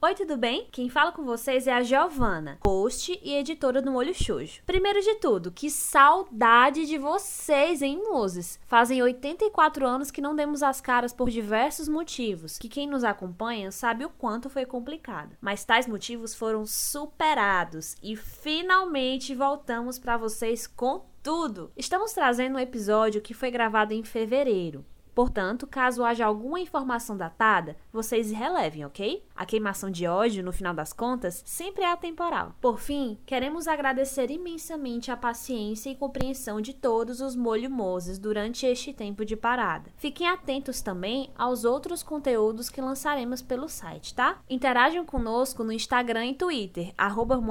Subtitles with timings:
[0.00, 0.68] Oi, tudo bem?
[0.70, 4.62] Quem fala com vocês é a Giovana, host e editora do Molho Shoujo.
[4.64, 8.60] Primeiro de tudo, que saudade de vocês, hein, Moses?
[8.68, 13.72] Fazem 84 anos que não demos as caras por diversos motivos, que quem nos acompanha
[13.72, 15.36] sabe o quanto foi complicado.
[15.40, 21.72] Mas tais motivos foram superados e finalmente voltamos para vocês com tudo.
[21.76, 24.86] Estamos trazendo um episódio que foi gravado em fevereiro.
[25.18, 29.24] Portanto, caso haja alguma informação datada, vocês relevem, ok?
[29.34, 32.54] A queimação de ódio, no final das contas, sempre é atemporal.
[32.60, 38.64] Por fim, queremos agradecer imensamente a paciência e compreensão de todos os molho mozes durante
[38.64, 39.90] este tempo de parada.
[39.96, 44.38] Fiquem atentos também aos outros conteúdos que lançaremos pelo site, tá?
[44.48, 47.42] Interajam conosco no Instagram e Twitter, arroba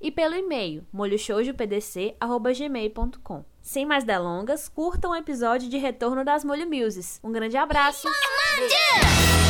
[0.00, 3.44] e pelo e-mail, molhochojopdc.gmail.com.
[3.68, 7.20] Sem mais delongas, curtam o episódio de Retorno das Molho Muses.
[7.22, 8.08] Um grande abraço!
[8.08, 9.47] Bom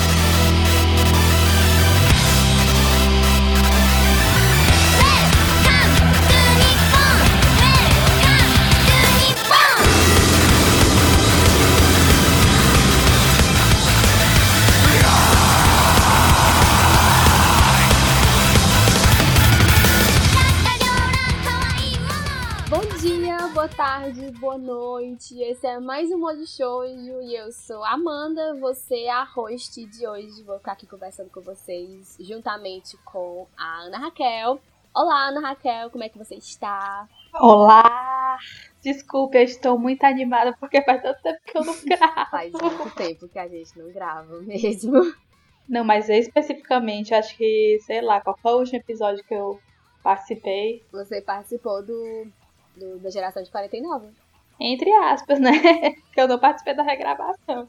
[23.78, 25.40] tarde, boa noite.
[25.40, 29.86] Esse é mais um Molho Shoujo e eu sou a Amanda, você é a host
[29.86, 30.42] de hoje.
[30.42, 34.60] Vou ficar aqui conversando com vocês juntamente com a Ana Raquel.
[34.92, 37.08] Olá, Ana Raquel, como é que você está?
[37.34, 38.36] Olá!
[38.82, 42.30] Desculpe, eu estou muito animada porque faz tanto tempo que eu não gravo.
[42.32, 45.14] Faz muito tempo que a gente não grava mesmo.
[45.68, 49.60] Não, mas eu especificamente, acho que, sei lá, qual foi o último episódio que eu
[50.02, 50.82] participei?
[50.90, 52.26] Você participou do,
[52.78, 54.08] do- da geração de 49.
[54.60, 55.50] Entre aspas, né?
[56.12, 57.68] que eu não participei da regravação.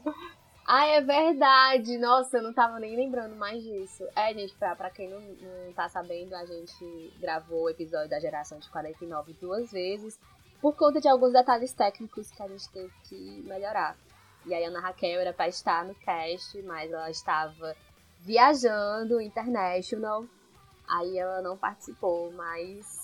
[0.66, 1.98] Ah, é verdade!
[1.98, 4.04] Nossa, eu não tava nem lembrando mais disso.
[4.14, 8.20] É, gente, pra, pra quem não, não tá sabendo, a gente gravou o episódio da
[8.20, 10.18] geração de 49 duas vezes,
[10.60, 13.96] por conta de alguns detalhes técnicos que a gente teve que melhorar.
[14.46, 17.74] E aí a Ana Raquel era pra estar no cast, mas ela estava
[18.20, 20.24] viajando international.
[20.88, 22.99] Aí ela não participou, mas.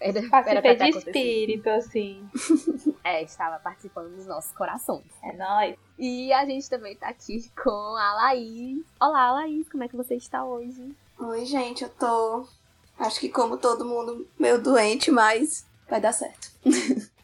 [0.00, 2.28] Era, era pra Participei ter de espírito, assim.
[3.04, 5.06] É, estava participando dos nossos corações.
[5.22, 5.76] É nóis.
[5.98, 8.84] E a gente também tá aqui com a Laís.
[9.00, 10.94] Olá, Laís, como é que você está hoje?
[11.18, 12.46] Oi, gente, eu tô.
[12.98, 16.50] Acho que como todo mundo, meio doente, mas vai dar certo.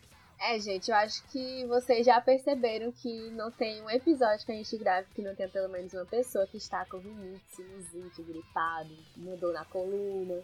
[0.47, 4.55] É, gente, eu acho que vocês já perceberam que não tem um episódio que a
[4.55, 8.91] gente grave que não tenha pelo menos uma pessoa que está com rinite, sinusite, gripado,
[9.17, 10.43] mudou na coluna.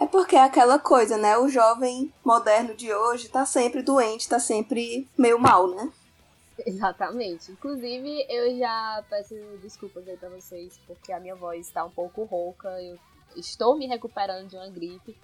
[0.00, 1.36] É porque é aquela coisa, né?
[1.36, 5.92] O jovem moderno de hoje tá sempre doente, tá sempre meio mal, né?
[6.64, 7.52] Exatamente.
[7.52, 12.24] Inclusive, eu já peço desculpas aí pra vocês, porque a minha voz está um pouco
[12.24, 12.98] rouca, eu
[13.36, 15.18] estou me recuperando de uma gripe.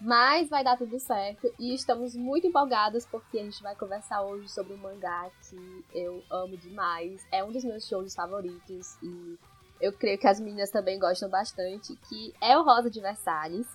[0.00, 4.48] Mas vai dar tudo certo e estamos muito empolgadas porque a gente vai conversar hoje
[4.48, 7.24] sobre um mangá que eu amo demais.
[7.30, 9.38] É um dos meus shows favoritos e
[9.80, 13.66] eu creio que as meninas também gostam bastante, que é o Rosa de Versalhes.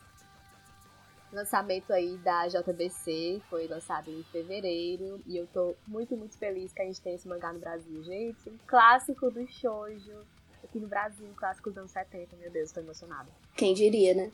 [1.31, 6.81] Lançamento aí da JBC, foi lançado em fevereiro e eu tô muito, muito feliz que
[6.81, 8.49] a gente tem esse mangá no Brasil, gente.
[8.49, 10.25] Um clássico do shoujo
[10.63, 13.27] aqui no Brasil, um clássico dos anos 70, meu Deus, tô emocionada.
[13.55, 14.31] Quem diria, né?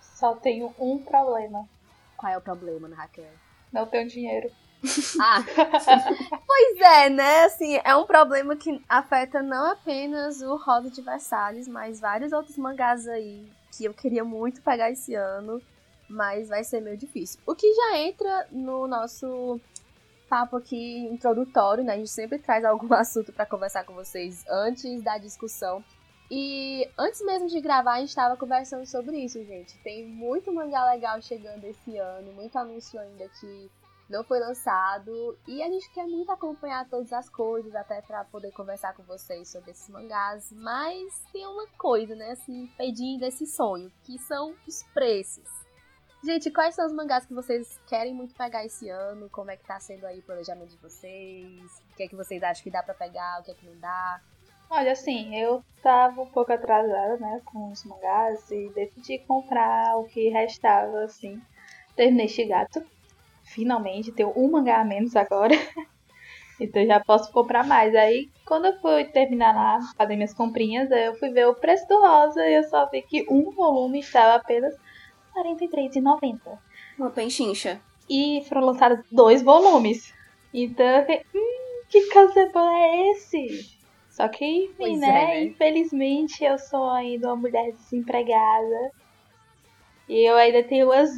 [0.00, 1.68] Só tenho um problema.
[2.16, 3.30] Qual é o problema, Ana Raquel?
[3.72, 4.50] Não tenho dinheiro.
[5.18, 5.42] Ah,
[6.46, 7.44] pois é, né?
[7.44, 12.58] Assim, é um problema que afeta não apenas o Rosa de Versalhes, mas vários outros
[12.58, 15.60] mangás aí que eu queria muito pegar esse ano,
[16.08, 17.40] mas vai ser meio difícil.
[17.46, 19.60] O que já entra no nosso
[20.28, 21.94] papo aqui introdutório, né?
[21.94, 25.84] A gente sempre traz algum assunto pra conversar com vocês antes da discussão.
[26.30, 29.76] E antes mesmo de gravar, a gente tava conversando sobre isso, gente.
[29.82, 33.70] Tem muito mangá legal chegando esse ano, muito anúncio ainda que
[34.08, 38.52] não foi lançado e a gente quer muito acompanhar todas as coisas até pra poder
[38.52, 43.90] conversar com vocês sobre esses mangás, mas tem uma coisa, né, assim, impedindo esse sonho,
[44.04, 45.48] que são os preços.
[46.22, 49.28] Gente, quais são os mangás que vocês querem muito pegar esse ano?
[49.28, 51.82] Como é que tá sendo aí o planejamento de vocês?
[51.92, 53.78] O que é que vocês acham que dá pra pegar, o que é que não
[53.78, 54.20] dá?
[54.70, 60.04] Olha, assim, eu tava um pouco atrasada, né, com os mangás e decidi comprar o
[60.04, 61.40] que restava, assim.
[61.94, 62.82] Terminei Shigatsu.
[63.54, 65.54] Finalmente, tenho um mangá a menos agora.
[66.60, 67.94] então já posso comprar mais.
[67.94, 71.86] Aí, quando eu fui terminar lá, fazer minhas comprinhas, aí eu fui ver o preço
[71.86, 74.74] do rosa e eu só vi que um volume estava apenas
[75.36, 76.58] R$ 43,90.
[76.98, 77.80] Uma penchincha.
[78.10, 80.12] E foram lançados dois volumes.
[80.52, 83.72] Então eu fiquei, hum, que casebol é esse?
[84.10, 85.08] Só que, enfim, Pois né?
[85.08, 85.44] é, né?
[85.44, 88.90] Infelizmente eu sou ainda uma mulher desempregada.
[90.08, 91.10] E eu ainda tenho umas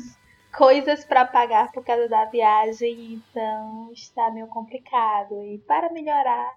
[0.57, 5.43] coisas pra pagar por causa da viagem, então está meio complicado.
[5.45, 6.55] E para melhorar,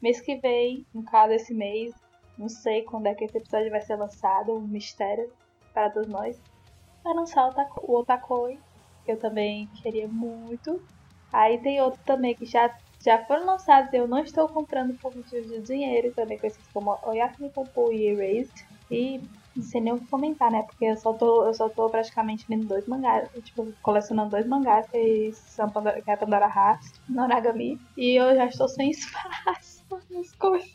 [0.00, 1.94] mês que vem, no caso esse mês,
[2.38, 5.30] não sei quando é que esse episódio vai ser lançado, um mistério
[5.74, 6.40] para todos nós.
[7.02, 7.46] Vai lançar
[7.82, 8.58] o Otakoi,
[9.04, 10.82] que eu também queria muito.
[11.30, 12.74] Aí tem outro também que já,
[13.04, 16.98] já foram lançados e eu não estou comprando por motivos de dinheiro, também conhecidos como
[17.02, 18.66] Oyasumi Pompo e Erased.
[18.90, 19.20] E
[19.56, 20.62] não sei nem o que comentar, né?
[20.62, 24.86] Porque eu só tô, eu só tô praticamente lendo dois mangás, tipo, colecionando dois mangás,
[24.88, 27.80] que, são Pandora, que é Pandora Hearts, Noragami.
[27.96, 30.72] E eu já estou sem espaço nas coisas.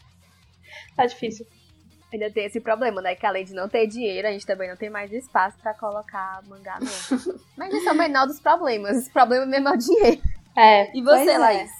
[0.95, 1.45] Tá difícil.
[2.11, 3.15] Ainda tem esse problema, né?
[3.15, 6.41] Que além de não ter dinheiro, a gente também não tem mais espaço pra colocar
[6.47, 7.39] mangá novo.
[7.55, 8.97] Mas esse é o menor dos problemas.
[8.97, 10.21] Esse problema mesmo é o dinheiro.
[10.57, 11.37] É, E você, Pois é.
[11.37, 11.71] Laís?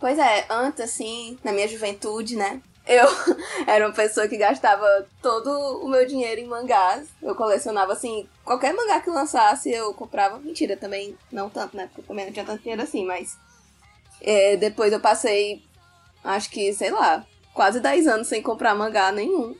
[0.00, 2.60] Pois é, antes, assim, na minha juventude, né?
[2.86, 3.06] Eu
[3.66, 5.50] era uma pessoa que gastava todo
[5.84, 7.08] o meu dinheiro em mangás.
[7.22, 10.38] Eu colecionava, assim, qualquer mangá que lançasse, eu comprava.
[10.38, 11.86] Mentira, também não tanto, né?
[11.86, 13.36] Porque também não tinha tanto dinheiro assim, mas.
[14.20, 15.62] é, depois eu passei,
[16.24, 17.24] acho que, sei lá,
[17.54, 19.54] quase 10 anos sem comprar mangá nenhum.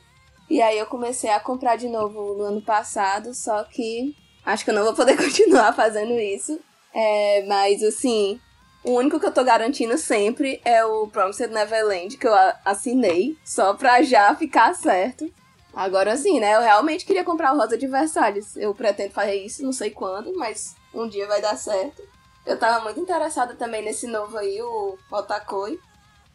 [0.49, 4.15] E aí eu comecei a comprar de novo no ano passado, só que
[4.45, 6.59] acho que eu não vou poder continuar fazendo isso.
[6.93, 8.39] É, mas assim,
[8.83, 12.33] o único que eu tô garantindo sempre é o Promised Neverland, que eu
[12.65, 15.31] assinei, só pra já ficar certo.
[15.73, 16.55] Agora sim, né?
[16.55, 18.55] Eu realmente queria comprar o Rosa de Versalhes.
[18.55, 22.03] Eu pretendo fazer isso, não sei quando, mas um dia vai dar certo.
[22.45, 25.79] Eu tava muito interessada também nesse novo aí, o Otakoi.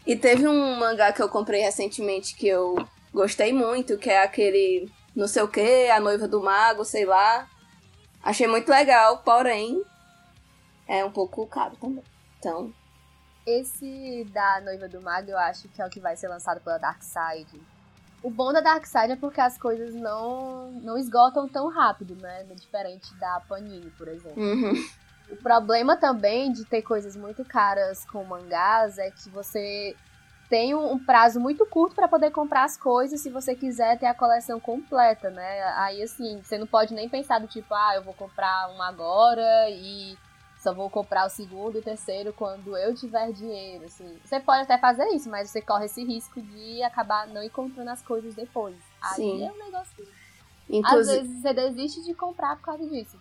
[0.06, 2.76] E teve um mangá que eu comprei recentemente que eu
[3.12, 7.48] gostei muito, que é aquele não sei o que, A Noiva do Mago, sei lá.
[8.22, 9.82] Achei muito legal, porém
[10.86, 12.04] é um pouco caro também.
[12.38, 12.72] Então,
[13.46, 16.78] Esse da Noiva do Mago, eu acho que é o que vai ser lançado pela
[16.78, 17.60] Dark Side.
[18.22, 22.44] O bom da Dark Side é porque as coisas não, não esgotam tão rápido, né?
[22.54, 24.42] Diferente da Panini, por exemplo.
[24.42, 24.72] uhum.
[25.30, 29.94] O problema também de ter coisas muito caras com mangás é que você
[30.48, 34.14] tem um prazo muito curto para poder comprar as coisas se você quiser ter a
[34.14, 35.62] coleção completa, né?
[35.76, 39.68] Aí assim, você não pode nem pensar do tipo, ah, eu vou comprar um agora
[39.68, 40.16] e
[40.68, 44.18] só vou comprar o segundo e o terceiro quando eu tiver dinheiro, assim.
[44.24, 48.02] Você pode até fazer isso, mas você corre esse risco de acabar não encontrando as
[48.02, 48.76] coisas depois.
[49.00, 49.44] Aí Sim.
[49.46, 50.08] é um negócio que
[50.82, 53.18] às Inclusive, vezes você desiste de comprar por causa disso.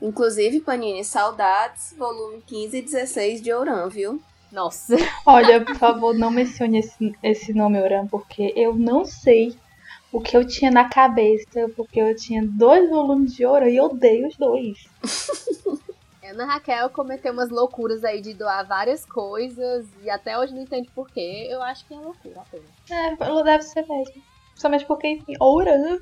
[0.00, 4.22] inclusive, Panini, saudades, volume 15 e 16 de Ouran, viu?
[4.50, 4.96] Nossa.
[5.26, 9.58] Olha, por favor, não mencione esse, esse nome Oran, porque eu não sei
[10.12, 13.84] o que eu tinha na cabeça, porque eu tinha dois volumes de Oran e eu
[13.84, 14.78] odeio os dois.
[16.30, 20.90] Ana Raquel cometeu umas loucuras aí de doar várias coisas e até hoje não entende
[20.94, 21.46] por quê.
[21.50, 22.66] Eu acho que é loucura apenas.
[22.90, 24.22] É, deve ser mesmo.
[24.50, 25.98] Principalmente porque, enfim, Oran.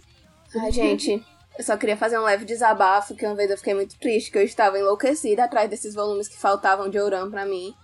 [0.57, 1.25] Ai, gente,
[1.59, 4.39] eu só queria fazer um leve desabafo, que uma vez eu fiquei muito triste, que
[4.39, 7.75] eu estava enlouquecida atrás desses volumes que faltavam de Ouran pra mim.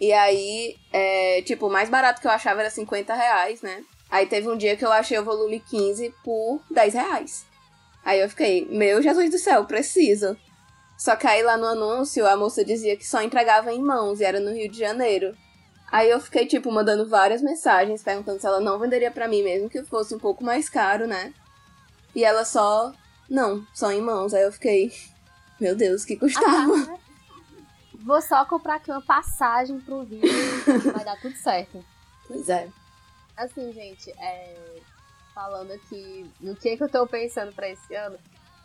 [0.00, 3.84] E aí, é, tipo, o mais barato que eu achava era 50 reais, né?
[4.10, 7.46] Aí teve um dia que eu achei o volume 15 por 10 reais.
[8.04, 10.36] Aí eu fiquei, meu Jesus do céu, preciso.
[10.98, 14.24] Só que aí lá no anúncio a moça dizia que só entregava em mãos e
[14.24, 15.32] era no Rio de Janeiro.
[15.92, 19.70] Aí eu fiquei, tipo, mandando várias mensagens perguntando se ela não venderia pra mim mesmo
[19.70, 21.32] que fosse um pouco mais caro, né?
[22.14, 22.92] E ela só,
[23.30, 24.34] não, só em mãos.
[24.34, 24.92] Aí eu fiquei,
[25.60, 26.74] meu Deus, que custava.
[26.74, 26.98] Ah, tá.
[28.04, 31.84] Vou só comprar aqui uma passagem pro Rio e vai dar tudo certo.
[32.26, 32.68] Pois é.
[33.36, 34.56] Assim, gente, é,
[35.34, 38.18] falando aqui no que, que eu tô pensando pra esse ano,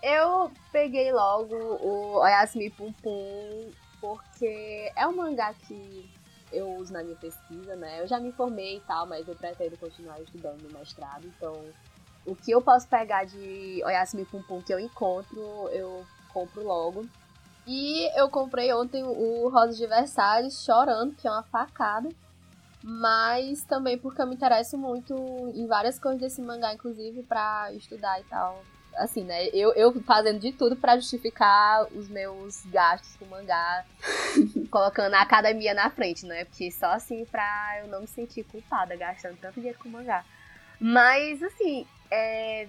[0.04, 6.12] eu peguei logo o Oyasumi Pum Pum, porque é um mangá que
[6.52, 8.02] eu uso na minha pesquisa, né?
[8.02, 11.54] Eu já me formei e tal, mas eu pretendo continuar estudando no mestrado, então
[12.26, 15.40] o que eu posso pegar de Oyasumi Pum Pum que eu encontro,
[15.72, 17.08] eu compro logo.
[17.66, 22.10] E eu comprei ontem o Rosa de Versalhes chorando, que é uma facada.
[22.84, 25.16] Mas também porque eu me interesso muito
[25.56, 28.62] em várias coisas desse mangá, inclusive pra estudar e tal.
[28.98, 29.48] Assim, né?
[29.48, 33.84] Eu, eu fazendo de tudo pra justificar os meus gastos com mangá,
[34.70, 36.46] colocando a academia na frente, né?
[36.46, 40.24] Porque só assim pra eu não me sentir culpada gastando tanto dinheiro com mangá.
[40.80, 42.68] Mas, assim, é,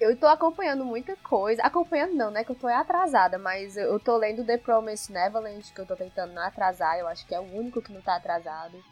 [0.00, 1.62] eu tô acompanhando muita coisa.
[1.62, 2.44] Acompanhando não, né?
[2.44, 6.32] Que eu tô atrasada, mas eu tô lendo The Promised Neverland, que eu tô tentando
[6.32, 6.98] não atrasar.
[6.98, 8.82] Eu acho que é o único que não tá atrasado.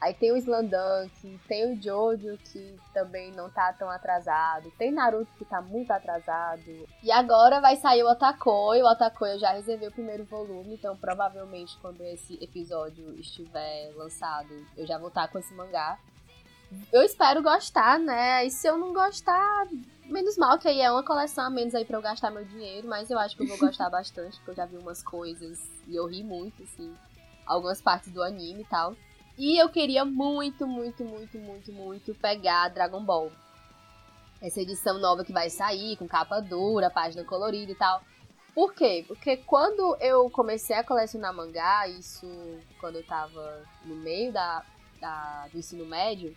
[0.00, 4.70] Aí tem o Slandunk, tem o Jojo, que também não tá tão atrasado.
[4.78, 6.88] Tem Naruto, que tá muito atrasado.
[7.02, 8.80] E agora vai sair o Otakoi.
[8.80, 14.48] O Otakoi eu já reservei o primeiro volume, então provavelmente quando esse episódio estiver lançado,
[14.76, 15.98] eu já vou estar com esse mangá.
[16.92, 18.46] eu espero gostar, né?
[18.46, 19.66] E se eu não gostar,
[20.06, 22.86] menos mal, que aí é uma coleção a menos aí pra eu gastar meu dinheiro,
[22.86, 25.96] mas eu acho que eu vou gostar bastante, porque eu já vi umas coisas e
[25.96, 26.94] eu ri muito, assim,
[27.44, 28.94] algumas partes do anime e tal.
[29.38, 33.30] E eu queria muito, muito, muito, muito, muito pegar Dragon Ball.
[34.42, 38.02] Essa edição nova que vai sair, com capa dura, página colorida e tal.
[38.52, 39.04] Por quê?
[39.06, 42.26] Porque quando eu comecei a colecionar mangá, isso
[42.80, 44.64] quando eu tava no meio da,
[45.00, 46.34] da, do ensino médio,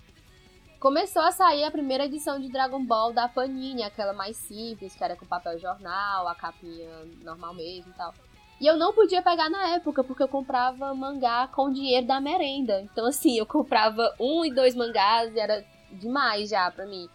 [0.80, 5.04] começou a sair a primeira edição de Dragon Ball da Panini, aquela mais simples, que
[5.04, 8.14] era com papel jornal, a capinha normal mesmo e tal.
[8.62, 12.80] E eu não podia pegar na época, porque eu comprava mangá com dinheiro da merenda.
[12.82, 17.10] Então, assim, eu comprava um e dois mangás e era demais já pra mim.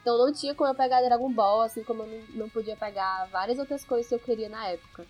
[0.00, 3.26] Então não tinha como eu pegar Dragon Ball, assim como eu não, não podia pegar
[3.32, 5.04] várias outras coisas que eu queria na época.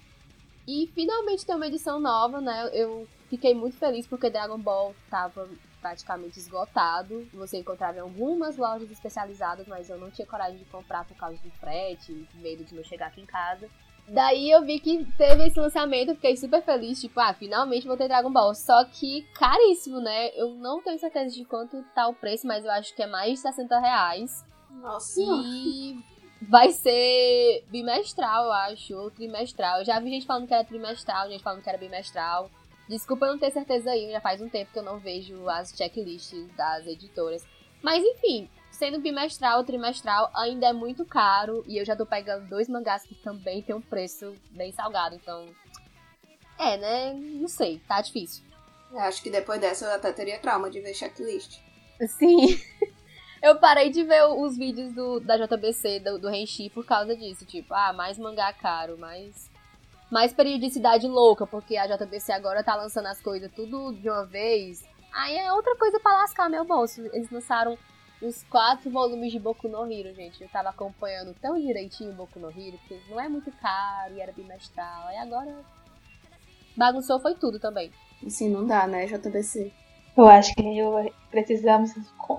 [0.66, 2.70] E finalmente tem uma edição nova, né?
[2.72, 5.46] Eu fiquei muito feliz porque Dragon Ball tava
[5.82, 7.28] praticamente esgotado.
[7.34, 11.36] Você encontrava em algumas lojas especializadas, mas eu não tinha coragem de comprar por causa
[11.36, 13.68] do frete, medo de não chegar aqui em casa.
[14.08, 18.06] Daí eu vi que teve esse lançamento, fiquei super feliz, tipo, ah, finalmente vou ter
[18.06, 18.54] Dragon Ball.
[18.54, 20.30] Só que caríssimo, né?
[20.36, 23.32] Eu não tenho certeza de quanto tá o preço, mas eu acho que é mais
[23.32, 24.44] de 60 reais.
[24.70, 25.20] Nossa.
[25.20, 25.98] E
[26.40, 29.80] vai ser bimestral, eu acho, ou trimestral.
[29.80, 32.50] Eu já vi gente falando que era trimestral, gente falando que era bimestral.
[32.88, 35.70] Desculpa eu não ter certeza aí, já faz um tempo que eu não vejo as
[35.70, 37.44] checklists das editoras.
[37.82, 41.64] Mas enfim, sendo bimestral ou trimestral, ainda é muito caro.
[41.66, 45.14] E eu já tô pegando dois mangás que também tem um preço bem salgado.
[45.14, 45.48] Então.
[46.58, 47.14] É, né?
[47.14, 48.44] Não sei, tá difícil.
[48.92, 51.60] Eu acho que depois dessa eu até teria trauma de ver checklist.
[52.18, 52.60] Sim.
[53.42, 57.44] eu parei de ver os vídeos do, da JBC, do, do Renchi, por causa disso.
[57.44, 59.50] Tipo, ah, mais mangá caro, mais.
[60.08, 64.84] Mais periodicidade louca, porque a JBC agora tá lançando as coisas tudo de uma vez.
[65.12, 67.00] Aí é outra coisa para lascar meu bolso.
[67.12, 67.76] Eles lançaram
[68.20, 70.42] os quatro volumes de Boku no Hero, gente.
[70.42, 74.20] Eu tava acompanhando tão direitinho o Boku no Hero, porque não é muito caro e
[74.20, 75.10] era bimestral.
[75.12, 75.54] E agora
[76.76, 77.90] bagunçou foi tudo também.
[78.24, 79.72] Assim, não dá, né, JBC?
[80.16, 81.92] Eu acho que eu precisamos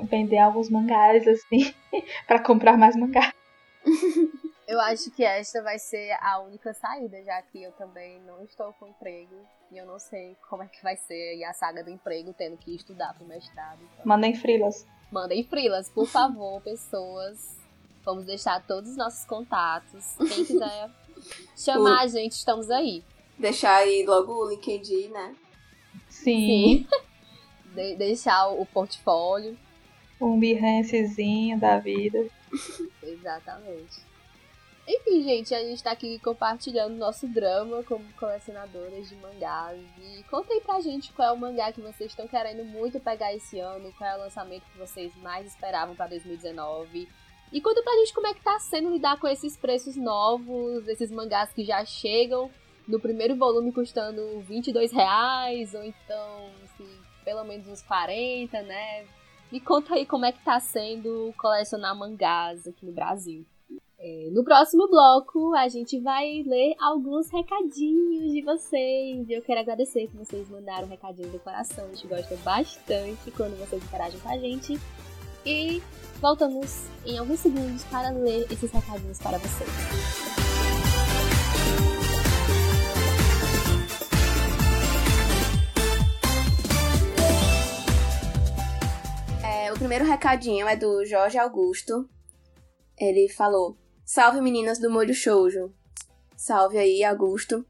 [0.10, 1.74] vender alguns mangás, assim,
[2.26, 3.32] para comprar mais mangá.
[4.68, 8.74] eu acho que esta vai ser a única saída, já que eu também não estou
[8.74, 9.36] com emprego
[9.72, 12.76] e eu não sei como é que vai ser a saga do emprego, tendo que
[12.76, 13.80] estudar pro mestrado.
[13.84, 14.06] Então.
[14.06, 14.84] Mandem frilas.
[15.12, 17.58] Mandem frilas, por favor, pessoas.
[18.04, 20.16] Vamos deixar todos os nossos contatos.
[20.18, 20.90] Quem quiser
[21.56, 23.04] chamar a gente, estamos aí.
[23.38, 25.36] Deixar aí logo o LinkedIn, né?
[26.10, 26.86] Sim.
[26.86, 26.88] Sim.
[27.76, 29.58] De deixar o portfólio.
[30.20, 32.28] Um Behancezinho da vida.
[33.04, 34.07] Exatamente.
[34.88, 39.82] Enfim, gente, a gente tá aqui compartilhando nosso drama como colecionadoras de mangás.
[40.00, 43.60] E contem pra gente qual é o mangá que vocês estão querendo muito pegar esse
[43.60, 47.10] ano, qual é o lançamento que vocês mais esperavam para 2019.
[47.52, 51.12] E conta pra gente como é que tá sendo lidar com esses preços novos, esses
[51.12, 52.50] mangás que já chegam
[52.88, 56.88] no primeiro volume custando 22 reais, ou então, assim,
[57.26, 59.06] pelo menos uns 40, né?
[59.52, 63.46] Me conta aí como é que tá sendo colecionar mangás aqui no Brasil.
[64.00, 69.28] É, no próximo bloco, a gente vai ler alguns recadinhos de vocês.
[69.28, 71.84] Eu quero agradecer que vocês mandaram recadinhos do coração.
[71.86, 74.80] A gente gosta bastante quando vocês interagem com a gente.
[75.44, 75.82] E
[76.22, 79.70] voltamos em alguns segundos para ler esses recadinhos para vocês.
[89.44, 92.08] É, o primeiro recadinho é do Jorge Augusto.
[92.96, 93.76] Ele falou:
[94.08, 95.70] Salve meninas do Molho Shoujo.
[96.34, 97.66] Salve aí, Augusto.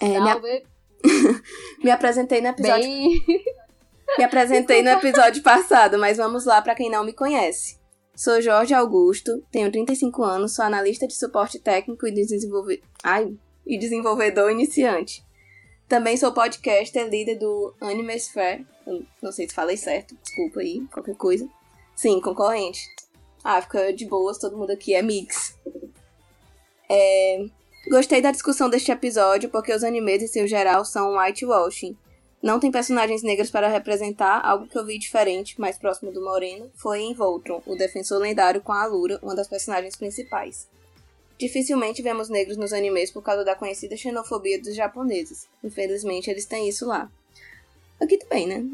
[0.00, 0.62] É, Salve.
[1.04, 2.84] Me, me apresentei no episódio.
[2.84, 3.24] Bem...
[4.16, 7.76] me apresentei no episódio passado, mas vamos lá para quem não me conhece.
[8.14, 12.80] Sou Jorge Augusto, tenho 35 anos, sou analista de suporte técnico e, desenvolve...
[13.02, 13.36] Ai,
[13.66, 15.24] e desenvolvedor iniciante.
[15.88, 18.64] Também sou podcaster, líder do Animesphere.
[19.20, 21.48] Não sei se falei certo, desculpa aí, qualquer coisa.
[21.96, 22.80] Sim, concorrente.
[23.42, 25.56] Ah, fica de boas, todo mundo aqui é mix.
[26.90, 27.46] É...
[27.88, 31.96] Gostei da discussão deste episódio porque os animes em seu geral são whitewashing.
[32.42, 36.70] Não tem personagens negros para representar, algo que eu vi diferente, mais próximo do Moreno,
[36.76, 40.68] foi em Voltron, o defensor lendário com a Alura, uma das personagens principais.
[41.38, 45.48] Dificilmente vemos negros nos animes por causa da conhecida xenofobia dos japoneses.
[45.62, 47.10] Infelizmente, eles têm isso lá.
[48.00, 48.64] Aqui também, né?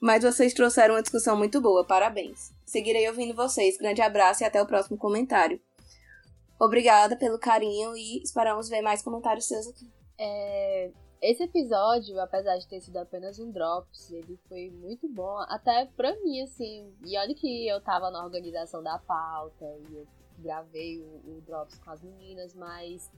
[0.00, 2.53] Mas vocês trouxeram uma discussão muito boa, parabéns.
[2.64, 3.76] Seguirei ouvindo vocês.
[3.76, 5.60] Grande abraço e até o próximo comentário.
[6.58, 9.90] Obrigada pelo carinho e esperamos ver mais comentários seus aqui.
[10.18, 10.90] É,
[11.20, 16.14] esse episódio, apesar de ter sido apenas um drops, ele foi muito bom, até pra
[16.22, 16.94] mim, assim.
[17.04, 20.06] E olha que eu tava na organização da pauta e eu
[20.38, 23.10] gravei o, o drops com as meninas, mas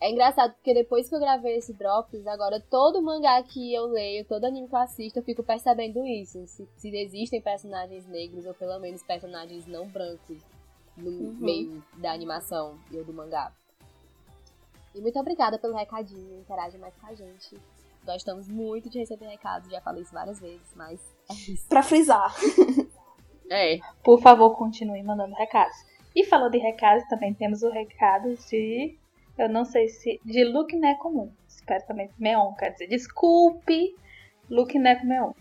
[0.00, 4.24] é engraçado porque depois que eu gravei esse Drops, agora todo mangá que eu leio,
[4.24, 6.46] todo anime que eu assisto, eu fico percebendo isso.
[6.46, 10.40] Se, se existem personagens negros ou pelo menos personagens não brancos
[10.96, 11.36] no uhum.
[11.40, 13.52] meio da animação e do mangá.
[14.94, 17.56] E muito obrigada pelo recadinho, interage mais com a gente.
[18.04, 21.68] Gostamos muito de receber recados, já falei isso várias vezes, mas é isso.
[21.68, 22.34] Pra frisar.
[23.50, 23.78] é.
[24.02, 25.76] Por favor, continue mandando recados.
[26.14, 28.98] E falando de recados, também temos o recado de
[29.38, 30.20] eu não sei se.
[30.24, 31.32] De look não é comum.
[31.46, 32.10] Espero também.
[32.18, 32.88] Meon, quer dizer.
[32.88, 33.94] Desculpe.
[34.50, 35.32] Look não é Meon.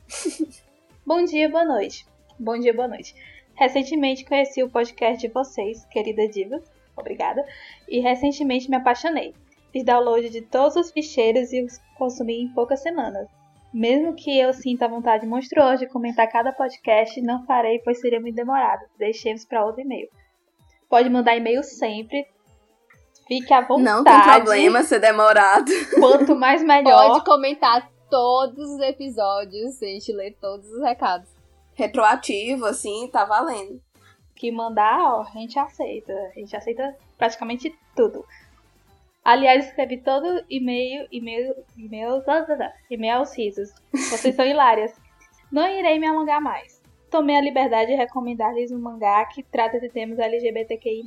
[1.05, 2.05] Bom dia, boa noite.
[2.39, 3.15] Bom dia, boa noite.
[3.55, 6.61] Recentemente conheci o podcast de vocês, querida diva.
[6.95, 7.43] Obrigada.
[7.87, 9.33] E recentemente me apaixonei.
[9.71, 13.27] Fiz download de todos os ficheiros e os consumi em poucas semanas.
[13.73, 18.19] Mesmo que eu sinta a vontade monstruosa de comentar cada podcast, não farei, pois seria
[18.19, 18.85] muito demorado.
[18.97, 20.07] Deixemos para outro e-mail.
[20.89, 22.27] Pode mandar e-mail sempre,
[23.27, 23.83] Fique à vontade.
[23.83, 25.69] Não tem problema ser demorado.
[25.99, 27.09] Quanto mais melhor.
[27.09, 31.29] Pode comentar todos os episódios, a gente lê todos os recados.
[31.73, 33.81] Retroativo, assim, tá valendo.
[34.35, 36.13] Que mandar, ó, a gente aceita.
[36.13, 38.25] A gente aceita praticamente tudo.
[39.23, 42.23] Aliás, escrevi todo e-mail, e-mail, e-mail,
[42.89, 43.69] e-mail aos risos.
[43.91, 44.93] Vocês são hilárias.
[45.51, 46.81] Não irei me alongar mais.
[47.11, 51.03] Tomei a liberdade de recomendar-lhes um mangá que trata de temas LGBTQI+.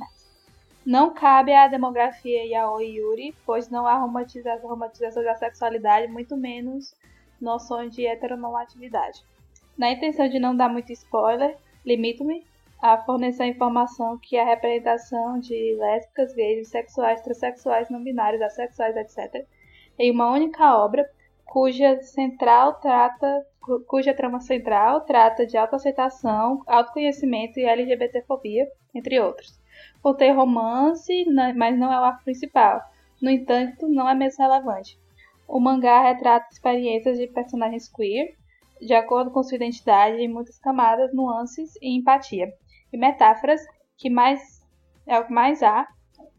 [0.85, 6.95] Não cabe à demografia yaoi yuri, pois não há romantização, romantização da sexualidade, muito menos
[7.39, 9.23] noções de heteronormatividade.
[9.77, 12.43] Na intenção de não dar muito spoiler, limito-me
[12.81, 18.97] a fornecer a informação que a representação de lésbicas, gays, bissexuais, transexuais, não binários, assexuais,
[18.97, 19.45] etc.,
[19.99, 21.07] em uma única obra,
[21.45, 23.45] cuja central trata
[23.85, 29.60] cuja trama central trata de autoaceitação, autoconhecimento e LGBTfobia, entre outros
[30.01, 32.81] contém romance, né, mas não é o arco principal.
[33.21, 34.99] No entanto, não é mesmo relevante.
[35.47, 38.35] O mangá retrata experiências de personagens queer,
[38.79, 42.51] de acordo com sua identidade, em muitas camadas, nuances e empatia,
[42.91, 43.61] e metáforas
[43.97, 44.61] que mais
[45.05, 45.87] é o que mais há,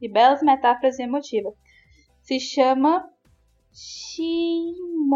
[0.01, 1.55] e belas metáforas emotivas.
[2.23, 3.09] Se chama
[3.73, 5.09] Shimonami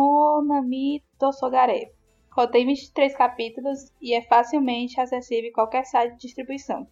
[1.19, 1.91] Tosogare.
[2.33, 6.87] Contém 23 capítulos e é facilmente acessível em qualquer site de distribuição.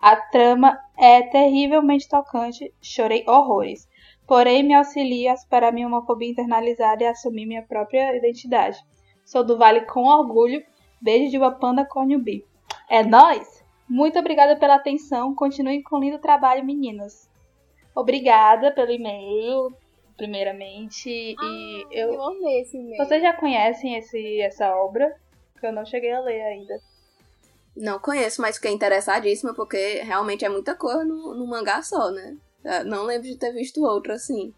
[0.00, 3.86] A trama é terrivelmente tocante, chorei horrores.
[4.26, 8.78] Porém, me auxilia a superar minha homofobia internalizada e assumir minha própria identidade.
[9.24, 10.64] Sou do Vale com orgulho.
[11.02, 12.44] Beijo de uma panda Conhubi.
[12.88, 13.62] É nós.
[13.88, 15.34] Muito obrigada pela atenção.
[15.34, 17.28] Continue com lindo trabalho, meninas.
[17.94, 19.74] Obrigada pelo e-mail,
[20.16, 21.34] primeiramente.
[21.38, 23.04] Ah, e eu, eu amei esse e-mail.
[23.04, 25.14] Vocês já conhecem esse, essa obra?
[25.58, 26.80] Que eu não cheguei a ler ainda.
[27.76, 32.36] Não conheço, mas fiquei interessadíssima porque realmente é muita cor no, no mangá só, né?
[32.64, 34.52] É, não lembro de ter visto outro assim.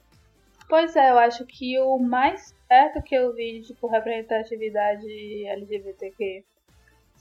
[0.68, 5.06] Pois é, eu acho que o mais perto que eu vi de tipo, representatividade
[5.46, 6.44] LGBTQ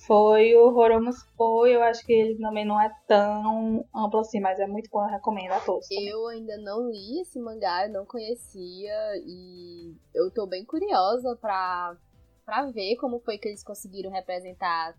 [0.07, 1.75] foi o Horomus foi.
[1.75, 5.09] Eu acho que ele também não é tão amplo assim, mas é muito bom, eu
[5.11, 5.87] recomendo a todos.
[5.87, 6.07] Também.
[6.07, 11.95] Eu ainda não li esse mangá, eu não conhecia e eu tô bem curiosa pra,
[12.45, 14.95] pra ver como foi que eles conseguiram representar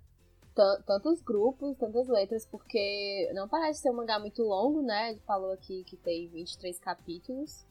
[0.87, 5.11] tantos grupos, tantas letras, porque não parece ser um mangá muito longo, né?
[5.11, 7.65] Ele falou aqui que tem 23 capítulos.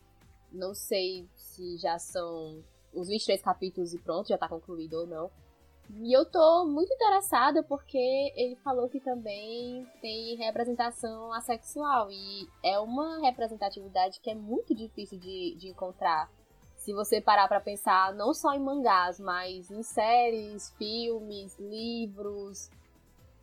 [0.52, 2.64] Não sei se já são
[2.94, 5.32] os 23 capítulos e pronto, já tá concluído ou não.
[6.00, 7.98] E eu tô muito interessada porque
[8.36, 12.10] ele falou que também tem representação assexual.
[12.10, 16.32] E é uma representatividade que é muito difícil de, de encontrar
[16.82, 22.72] se você parar para pensar não só em mangás, mas em séries, filmes, livros,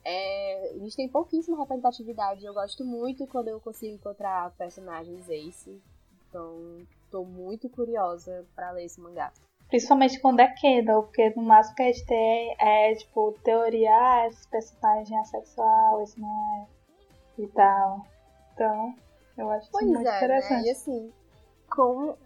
[0.04, 2.44] é, a gente tem pouquíssima representatividade.
[2.44, 5.80] Eu gosto muito quando eu consigo encontrar personagens ace.
[6.28, 9.32] Então, tô muito curiosa para ler esse mangá.
[9.68, 14.26] Principalmente quando é Kendall, porque no máximo que a gente tem é, tipo, teoria, ah,
[14.26, 16.28] esse personagem é assexual, esse não
[17.38, 17.42] é.
[17.42, 18.04] e tal.
[18.52, 18.94] Então,
[19.36, 20.62] eu acho pois muito é, interessante.
[20.62, 20.68] Né?
[20.68, 21.12] E assim,
[21.70, 22.18] como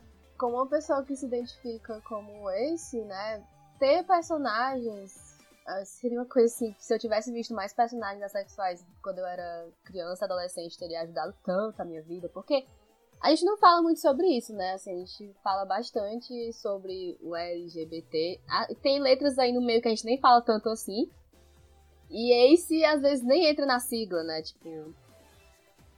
[0.42, 3.46] como uma pessoa que se identifica como esse, né?
[3.78, 9.18] Ter personagens uh, seria uma coisa assim, se eu tivesse visto mais personagens assexuais quando
[9.18, 12.66] eu era criança, adolescente, teria ajudado tanto a minha vida, porque
[13.20, 14.72] a gente não fala muito sobre isso, né?
[14.72, 18.40] Assim, a gente fala bastante sobre o LGBT.
[18.48, 21.08] Ah, tem letras aí no meio que a gente nem fala tanto assim.
[22.10, 24.42] E esse às vezes nem entra na sigla, né?
[24.42, 24.92] Tipo.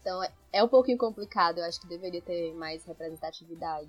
[0.02, 1.60] Então é, é um pouquinho complicado.
[1.60, 3.88] Eu acho que deveria ter mais representatividade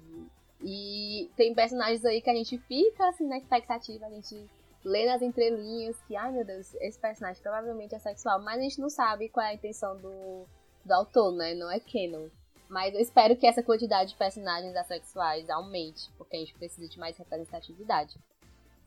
[0.67, 4.49] E tem personagens aí que a gente fica assim na expectativa, a gente
[4.83, 8.81] lê nas entrelinhas que, ai meu Deus, esse personagem provavelmente é sexual, mas a gente
[8.81, 10.47] não sabe qual é a intenção do,
[10.83, 11.53] do autor, né?
[11.53, 12.29] Não é canon.
[12.67, 16.97] Mas eu espero que essa quantidade de personagens assexuais aumente, porque a gente precisa de
[16.97, 18.17] mais representatividade.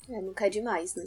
[0.09, 1.05] É, nunca é demais, né?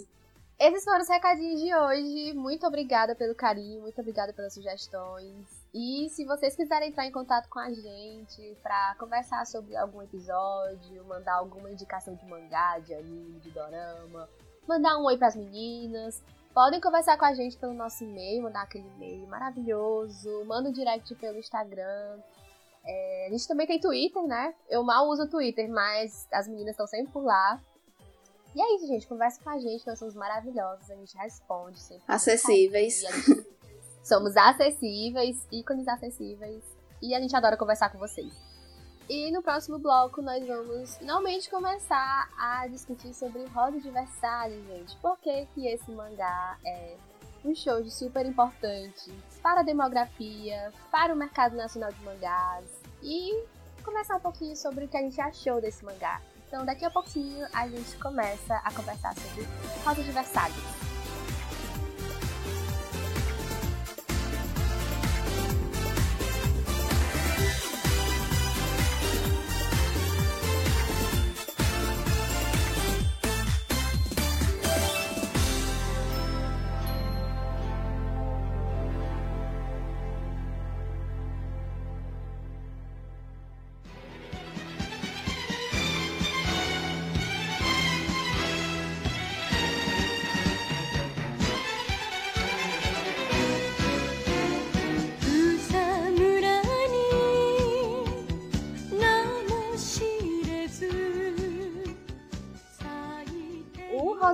[0.57, 2.33] Esses foram os recadinhos de hoje.
[2.33, 5.60] Muito obrigada pelo carinho, muito obrigada pelas sugestões.
[5.73, 11.03] E se vocês quiserem entrar em contato com a gente para conversar sobre algum episódio,
[11.05, 14.27] mandar alguma indicação de mangá, de anime, de dorama,
[14.67, 16.21] mandar um oi pras meninas,
[16.53, 21.15] podem conversar com a gente pelo nosso e-mail, mandar aquele e-mail maravilhoso, manda um direct
[21.15, 22.19] pelo Instagram.
[22.83, 24.53] É, a gente também tem Twitter, né?
[24.69, 27.61] Eu mal uso o Twitter, mas as meninas estão sempre por lá.
[28.53, 29.07] E é isso, gente.
[29.07, 32.03] Conversa com a gente, nós somos maravilhosos, a gente responde sempre.
[32.09, 33.03] Acessíveis.
[34.03, 36.63] Somos acessíveis, ícones acessíveis.
[37.01, 38.33] E a gente adora conversar com vocês.
[39.09, 44.95] E no próximo bloco nós vamos finalmente começar a discutir sobre Roda de Versalhes, gente.
[44.97, 46.95] Por que, que esse mangá é
[47.43, 49.11] um show de super importante
[49.41, 52.65] para a demografia, para o mercado nacional de mangás
[53.01, 53.43] e
[53.83, 56.21] conversar um pouquinho sobre o que a gente achou desse mangá.
[56.47, 59.47] Então, daqui a pouquinho a gente começa a conversar sobre
[59.83, 61.00] Rosa de Versalhes.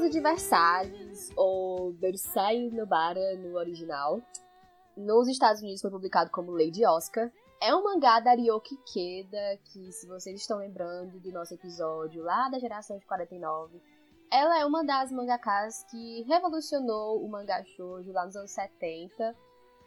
[0.10, 4.22] De Versalhes, ou Versailles Nobara no original,
[4.96, 7.32] nos Estados Unidos foi publicado como Lady Oscar.
[7.62, 12.50] É um mangá da Ryoki Keda, que se vocês estão lembrando do nosso episódio lá
[12.50, 13.82] da geração de 49,
[14.32, 19.36] ela é uma das mangakas que revolucionou o mangá shoujo lá nos anos 70.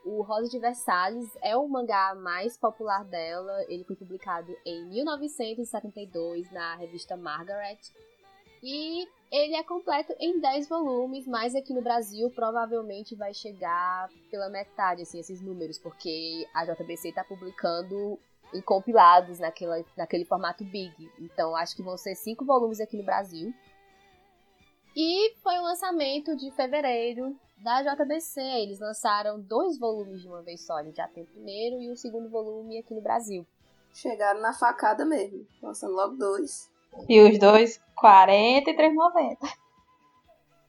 [0.04, 3.64] O Rosa de Versalhes é o mangá mais popular dela.
[3.68, 7.78] Ele foi publicado em 1972 na revista Margaret.
[8.62, 14.48] E ele é completo em 10 volumes, mas aqui no Brasil provavelmente vai chegar pela
[14.48, 18.18] metade, assim, esses números, porque a JBC está publicando
[18.52, 21.10] em compilados naquela, naquele formato big.
[21.18, 23.54] Então acho que vão ser cinco volumes aqui no Brasil.
[24.96, 28.40] E foi o lançamento de fevereiro da JBC.
[28.40, 30.82] Eles lançaram dois volumes de uma vez só.
[30.92, 33.46] Já tem o primeiro e o segundo volume aqui no Brasil.
[33.94, 36.69] Chegaram na facada mesmo, lançando logo dois.
[37.08, 39.60] E os dois, R$ 43,90.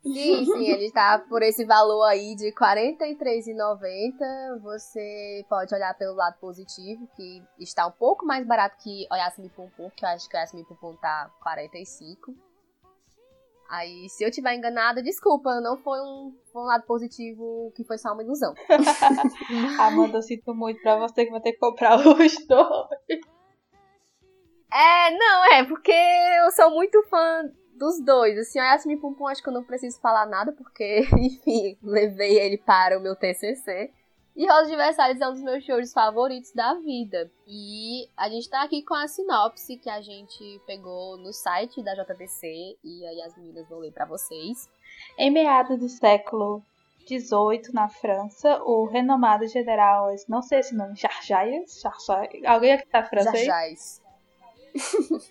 [0.03, 4.59] Sim, sim, ele tá por esse valor aí de R$ 43,90.
[4.61, 9.49] Você pode olhar pelo lado positivo, que está um pouco mais barato que o Yasmin
[9.49, 12.33] Pum, que eu acho que o Yasmin Pum tá 45.
[13.69, 18.11] Aí, se eu tiver enganada, desculpa, não foi um, um lado positivo que foi só
[18.11, 18.53] uma ilusão.
[19.79, 23.21] Amanda, eu sinto muito pra você que vai ter que comprar os dois.
[24.71, 27.43] É, não, é, porque eu sou muito fã
[27.75, 28.37] dos dois.
[28.37, 32.39] Assim, a Yasmin Pum Pum acho que eu não preciso falar nada, porque, enfim, levei
[32.39, 33.91] ele para o meu TCC.
[34.33, 37.29] E Rosa de Versalhes é um dos meus shows favoritos da vida.
[37.45, 41.93] E a gente tá aqui com a sinopse que a gente pegou no site da
[41.93, 44.69] JBC e aí as meninas vão ler para vocês.
[45.17, 46.63] Em meados do século
[47.05, 51.81] XVIII, na França, o renomado general, não sei esse nome, Charjais?
[52.45, 54.00] Alguém aqui da França Charjais.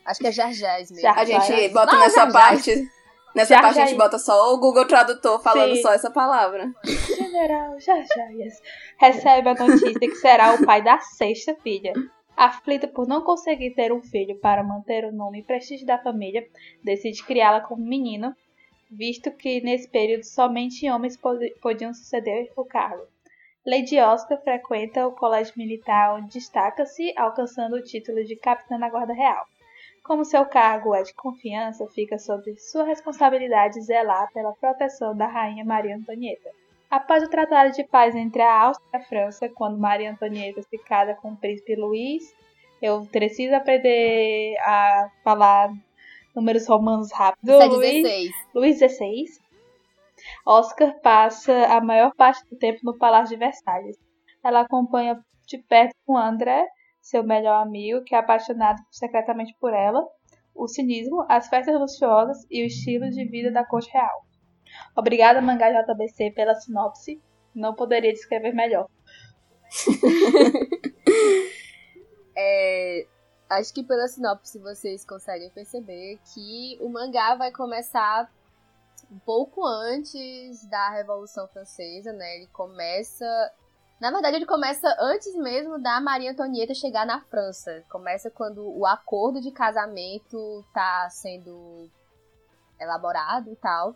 [0.05, 1.09] Acho que é Jarjás mesmo.
[1.09, 2.90] A gente bota Não, nessa parte.
[3.35, 5.83] Nessa parte a gente bota só o Google Tradutor falando Sim.
[5.83, 6.70] só essa palavra.
[6.85, 8.61] General Jarjaias
[8.98, 11.92] recebe a notícia que será o pai da sexta filha.
[12.37, 16.46] Aflita por não conseguir ter um filho para manter o nome e prestígio da família,
[16.83, 18.35] decide criá-la como menino,
[18.90, 21.18] visto que nesse período somente homens
[21.61, 23.05] podiam suceder o cargo.
[23.66, 29.12] Lady Oscar frequenta o colégio militar onde destaca-se, alcançando o título de capitã da Guarda
[29.12, 29.44] Real.
[30.03, 35.64] Como seu cargo é de confiança, fica sob sua responsabilidade zelar pela proteção da rainha
[35.64, 36.51] Maria Antonieta.
[36.90, 40.79] Após o tratado de paz entre a Áustria e a França, quando Maria Antonieta se
[40.79, 42.35] casa com o príncipe Luís,
[42.81, 45.70] eu preciso aprender a falar
[46.35, 47.51] números romanos rápido.
[47.51, 49.50] É Luís, Luís XVI
[50.46, 53.96] Oscar passa a maior parte do tempo no Palácio de Versalhes.
[54.44, 56.66] Ela acompanha de perto com André,
[57.00, 60.02] seu melhor amigo, que é apaixonado secretamente por ela.
[60.54, 64.26] o cinismo, as festas luxuosas e o estilo de vida da corte real.
[64.96, 67.20] Obrigada, Mangá JBC, pela sinopse.
[67.54, 68.87] Não poderia descrever melhor.
[72.37, 73.06] é,
[73.48, 78.30] acho que pela sinopse vocês conseguem perceber que o mangá vai começar
[79.11, 82.37] um pouco antes da Revolução Francesa, né?
[82.37, 83.27] Ele começa.
[84.01, 87.85] Na verdade, ele começa antes mesmo da Maria Antonieta chegar na França.
[87.90, 91.90] Começa quando o acordo de casamento tá sendo
[92.79, 93.94] elaborado e tal.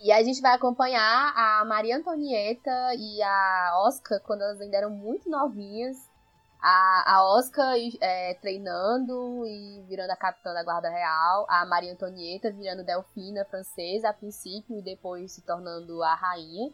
[0.00, 4.90] E a gente vai acompanhar a Maria Antonieta e a Oscar quando elas ainda eram
[4.90, 6.05] muito novinhas.
[6.68, 11.46] A, a Oscar é, treinando e virando a capitã da Guarda Real.
[11.48, 16.72] A Maria Antonieta virando Delfina francesa a princípio e depois se tornando a rainha.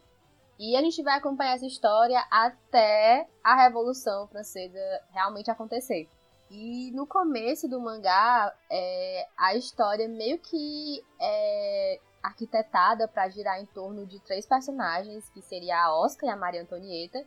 [0.58, 6.08] E a gente vai acompanhar essa história até a Revolução Francesa realmente acontecer.
[6.50, 13.66] E no começo do mangá, é, a história meio que é arquitetada para girar em
[13.66, 17.22] torno de três personagens, que seria a Oscar e a Maria Antonieta,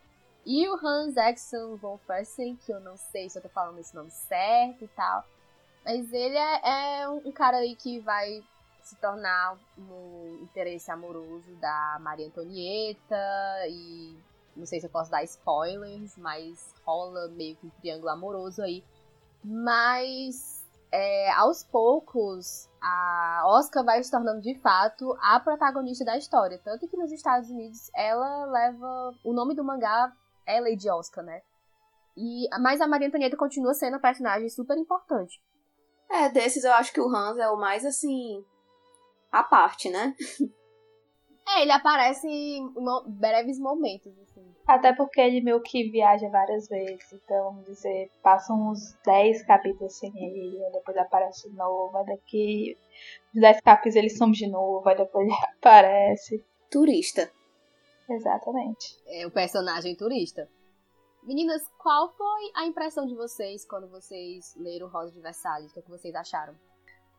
[0.46, 3.96] e o Hans Exxon von Fersen, que eu não sei se eu tô falando esse
[3.96, 5.26] nome certo e tal.
[5.84, 8.44] Mas ele é, é um cara aí que vai
[8.82, 13.18] se tornar um interesse amoroso da Maria Antonieta
[13.68, 14.16] e
[14.56, 18.84] não sei se eu posso dar spoilers, mas rola meio que um triângulo amoroso aí.
[19.44, 26.60] Mas é, aos poucos, a Oscar vai se tornando de fato a protagonista da história.
[26.64, 29.14] Tanto que nos Estados Unidos ela leva.
[29.24, 30.14] O nome do mangá
[30.46, 31.42] é Lady Oscar, né?
[32.18, 35.42] E, mas a Maria Antonieta continua sendo um personagem super importante.
[36.10, 38.44] É, desses eu acho que o Hans é o mais assim.
[39.32, 40.16] a parte, né?
[41.48, 42.74] É, ele aparece em
[43.08, 44.44] breves momentos, assim.
[44.66, 49.96] Até porque ele meio que viaja várias vezes, então, vamos dizer, passam uns 10 capítulos
[49.96, 52.78] sem ele, depois aparece de novo, aí daqui
[53.34, 56.44] os 10 capítulos ele some de novo, aí depois ele aparece.
[56.72, 57.32] Turista.
[58.10, 58.98] Exatamente.
[59.08, 60.50] É o personagem turista.
[61.24, 65.72] Meninas, qual foi a impressão de vocês quando vocês leram Rosa de Versalhes?
[65.72, 66.56] O que, é que vocês acharam?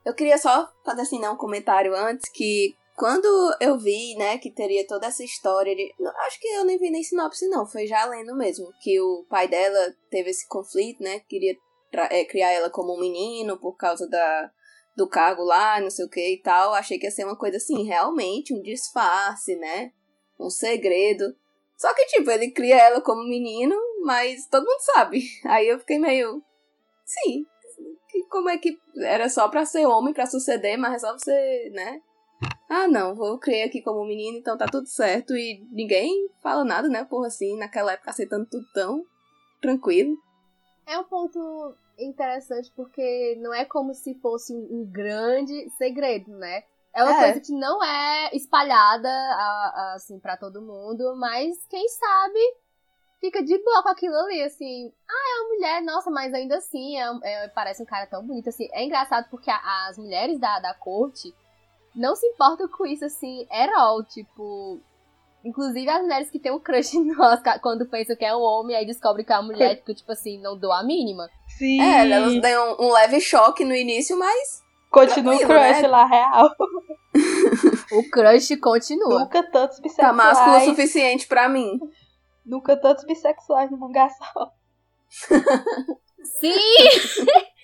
[0.04, 3.26] Eu queria só fazer assim, né, um comentário antes que quando
[3.60, 5.92] eu vi, né, que teria toda essa história de...
[6.26, 7.66] Acho que eu nem vi nem sinopse, não.
[7.66, 8.68] Foi já lendo mesmo.
[8.80, 11.20] Que o pai dela teve esse conflito, né?
[11.28, 11.56] Queria
[12.10, 14.50] é, criar ela como um menino por causa da,
[14.96, 16.72] do cargo lá, não sei o que e tal.
[16.72, 19.92] Achei que ia ser uma coisa assim, realmente, um disfarce, né?
[20.38, 21.34] Um segredo.
[21.76, 25.22] Só que, tipo, ele cria ela como menino, mas todo mundo sabe.
[25.44, 26.42] Aí eu fiquei meio.
[27.04, 27.44] Sim.
[28.30, 32.00] Como é que era só pra ser homem, pra suceder, mas só você, né?
[32.68, 35.36] ah, não, vou criar aqui como menino, então tá tudo certo.
[35.36, 37.04] E ninguém fala nada, né?
[37.04, 39.04] Porra, assim, naquela época aceitando tudo tão
[39.60, 40.16] tranquilo.
[40.86, 46.62] É um ponto interessante porque não é como se fosse um grande segredo, né?
[46.96, 47.24] É uma é.
[47.24, 49.10] coisa que não é espalhada
[49.94, 52.38] assim para todo mundo, mas quem sabe
[53.20, 54.90] fica de boa com aquilo ali, assim.
[55.08, 58.48] Ah, é uma mulher, nossa, mas ainda assim é, é, parece um cara tão bonito,
[58.48, 58.66] assim.
[58.72, 61.34] É engraçado porque a, as mulheres da, da corte
[61.94, 64.02] não se importam com isso, assim, at all.
[64.02, 64.80] Tipo,
[65.46, 68.74] Inclusive as mulheres que têm um crush no Oscar, quando pensam que é um homem,
[68.74, 71.30] aí descobrem que é uma mulher, tipo, tipo assim, não dou a mínima.
[71.56, 71.80] Sim.
[71.80, 74.65] É, elas um, um leve choque no início, mas.
[74.96, 75.88] Continua o crush né?
[75.88, 76.50] lá real.
[77.92, 79.20] o crush continua.
[79.20, 80.08] Nunca tantos bissexuais.
[80.08, 81.78] Tá másculo o suficiente pra mim.
[82.46, 84.50] Nunca tantos bissexuais no mangá só.
[86.40, 86.52] Sim!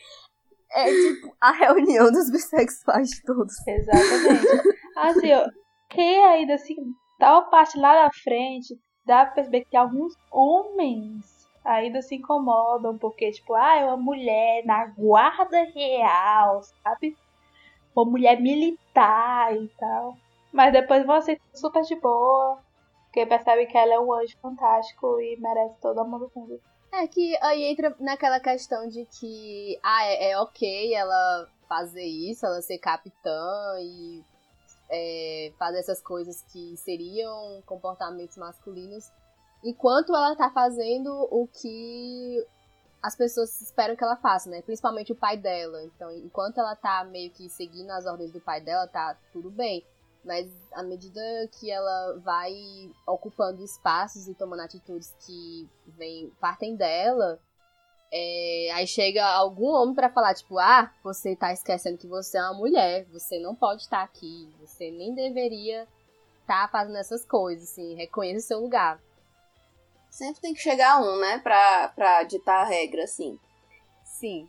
[0.74, 3.52] É tipo a reunião dos bissexuais todos.
[3.66, 4.78] Exatamente.
[4.96, 5.46] Assim, ó,
[5.90, 6.76] que ainda assim,
[7.18, 13.30] tal parte lá na frente, dá pra perceber que alguns homens ainda se incomodam, porque,
[13.30, 17.16] tipo, ah, é uma mulher na guarda real, sabe?
[17.94, 20.16] Uma mulher militar e tal.
[20.52, 22.58] Mas depois vão ser super de boa,
[23.04, 26.60] porque percebe que ela é um anjo fantástico e merece todo o amor do mundo.
[26.92, 32.44] É que aí entra naquela questão de que, ah, é, é ok ela fazer isso,
[32.44, 34.22] ela ser capitã e
[34.90, 39.10] é, fazer essas coisas que seriam comportamentos masculinos,
[39.62, 42.46] enquanto ela tá fazendo o que
[43.02, 44.62] as pessoas esperam que ela faça, né?
[44.62, 45.82] Principalmente o pai dela.
[45.84, 49.84] Então, enquanto ela tá meio que seguindo as ordens do pai dela, tá tudo bem.
[50.24, 51.20] Mas à medida
[51.58, 52.54] que ela vai
[53.06, 57.40] ocupando espaços e tomando atitudes que vem, partem dela,
[58.12, 62.42] é, aí chega algum homem para falar, tipo, ah, você tá esquecendo que você é
[62.42, 65.88] uma mulher, você não pode estar aqui, você nem deveria
[66.42, 69.00] estar tá fazendo essas coisas, assim, reconheça o seu lugar.
[70.12, 73.40] Sempre tem que chegar um, né, pra, pra ditar a regra, assim.
[74.04, 74.46] Sim.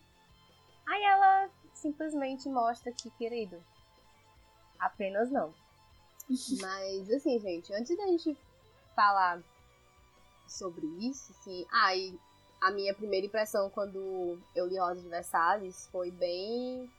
[0.85, 3.63] Aí ela simplesmente mostra que, querido,
[4.77, 5.53] apenas não.
[6.61, 8.37] Mas, assim, gente, antes da gente
[8.93, 9.41] falar
[10.45, 12.19] sobre isso, assim, ah, e
[12.59, 16.91] a minha primeira impressão quando eu li Rosa de Versalhes foi bem.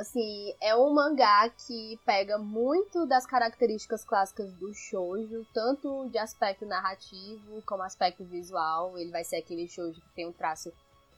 [0.00, 6.64] Assim, é um mangá que pega muito das características clássicas do shoujo, tanto de aspecto
[6.64, 8.96] narrativo como aspecto visual.
[8.96, 10.72] Ele vai ser aquele shoujo que tem um traço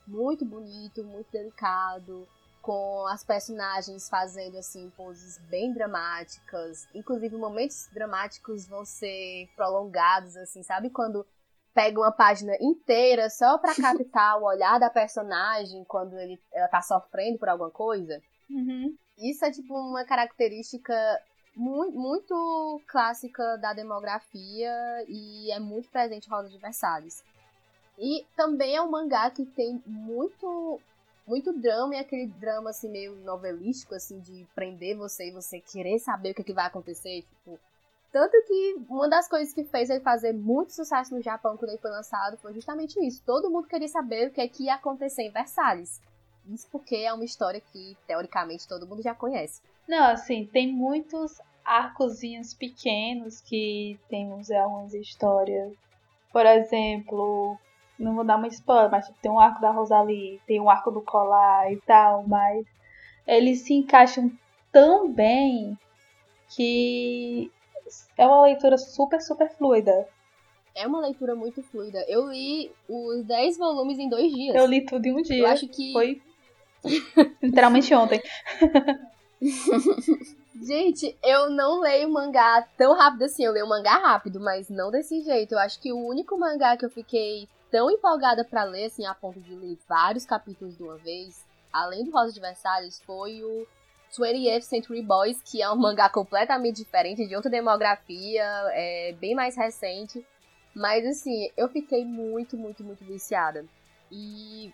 [0.05, 2.27] muito bonito, muito delicado,
[2.61, 10.65] com as personagens fazendo assim poses bem dramáticas, inclusive momentos dramáticos vão ser prolongados assim,
[10.65, 11.25] sabe quando
[11.73, 16.83] pega uma página inteira só para captar o olhar da personagem quando ele, ela tá
[16.83, 18.21] sofrendo por alguma coisa.
[18.53, 18.95] Uhum.
[19.19, 20.95] Isso é tipo uma característica
[21.57, 24.71] muito, muito clássica da demografia
[25.09, 27.23] e é muito presente em Rosa de Versalhes.
[27.99, 30.81] E também é um mangá que tem muito
[31.25, 36.01] muito drama e aquele drama assim meio novelístico assim de prender você e você querer
[36.01, 37.61] saber o que, é que vai acontecer, tipo,
[38.13, 41.81] tanto que uma das coisas que fez ele fazer muito sucesso no Japão quando ele
[41.81, 43.23] foi lançado foi justamente isso.
[43.25, 45.99] Todo mundo queria saber o que, é que ia acontecer em Versalhes.
[46.51, 49.63] Isso porque é uma história que, teoricamente, todo mundo já conhece.
[49.87, 55.73] Não, assim, tem muitos arcozinhos pequenos que temos em algumas histórias.
[56.33, 57.57] Por exemplo,
[57.99, 60.91] não vou dar uma spoiler, mas tipo, tem um arco da Rosalie, tem um arco
[60.91, 62.67] do colar e tal, mas
[63.27, 64.31] eles se encaixam
[64.73, 65.79] tão bem
[66.49, 67.51] que
[68.17, 70.09] é uma leitura super, super fluida.
[70.75, 72.03] É uma leitura muito fluida.
[72.09, 74.57] Eu li os 10 volumes em dois dias.
[74.57, 75.39] Eu li tudo em um dia.
[75.39, 75.93] Eu acho que.
[75.93, 76.23] Foi
[77.43, 78.23] literalmente ontem.
[80.63, 83.45] Gente, eu não leio mangá tão rápido assim.
[83.45, 85.53] Eu leio mangá rápido, mas não desse jeito.
[85.53, 89.15] Eu acho que o único mangá que eu fiquei tão empolgada para ler, assim, a
[89.15, 93.67] ponto de ler vários capítulos de uma vez, além do Rosa de Versalhes, foi o
[94.17, 99.57] 20th Century Boys, que é um mangá completamente diferente, de outra demografia, é bem mais
[99.57, 100.25] recente.
[100.75, 103.65] Mas assim, eu fiquei muito, muito, muito viciada.
[104.11, 104.73] E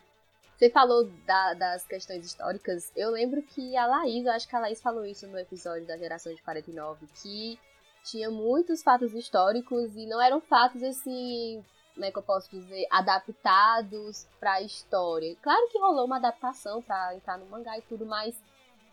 [0.59, 2.91] você falou da, das questões históricas.
[2.97, 5.97] Eu lembro que a Laís, eu acho que a Laís falou isso no episódio da
[5.97, 7.59] geração de 49, que
[8.03, 12.89] tinha muitos fatos históricos e não eram fatos assim, como é que eu posso dizer,
[12.91, 15.37] adaptados para a história.
[15.41, 18.35] Claro que rolou uma adaptação para entrar no mangá e tudo, mas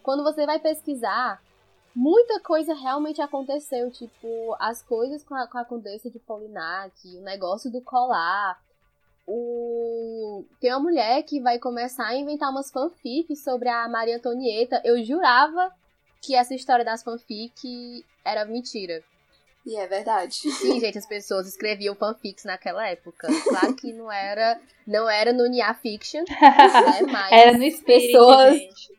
[0.04, 1.41] quando você vai pesquisar,
[1.95, 3.89] muita coisa realmente aconteceu.
[3.89, 8.63] Tipo, as coisas com a, com a condessa de Polinac, o negócio do colar.
[9.27, 10.45] O...
[10.59, 14.81] Tem uma mulher que vai começar a inventar umas fanfics sobre a Maria Antonieta.
[14.83, 15.71] Eu jurava
[16.21, 19.03] que essa história das fanfics era mentira.
[19.65, 20.35] E é verdade.
[20.35, 23.27] Sim, gente, as pessoas escreviam fanfics naquela época.
[23.43, 27.01] Claro que não era, não era no Nia Fiction, né?
[27.11, 28.95] Mas era no Spirit, pessoas, gente.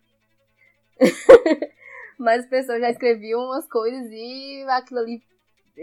[2.19, 5.23] Mas as pessoas já escreviam umas coisas e aquilo ali,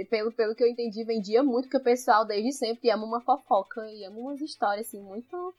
[0.10, 3.86] pelo, pelo que eu entendi, vendia muito, porque o pessoal desde sempre ama uma fofoca
[3.92, 5.54] e ama umas histórias, assim, muito,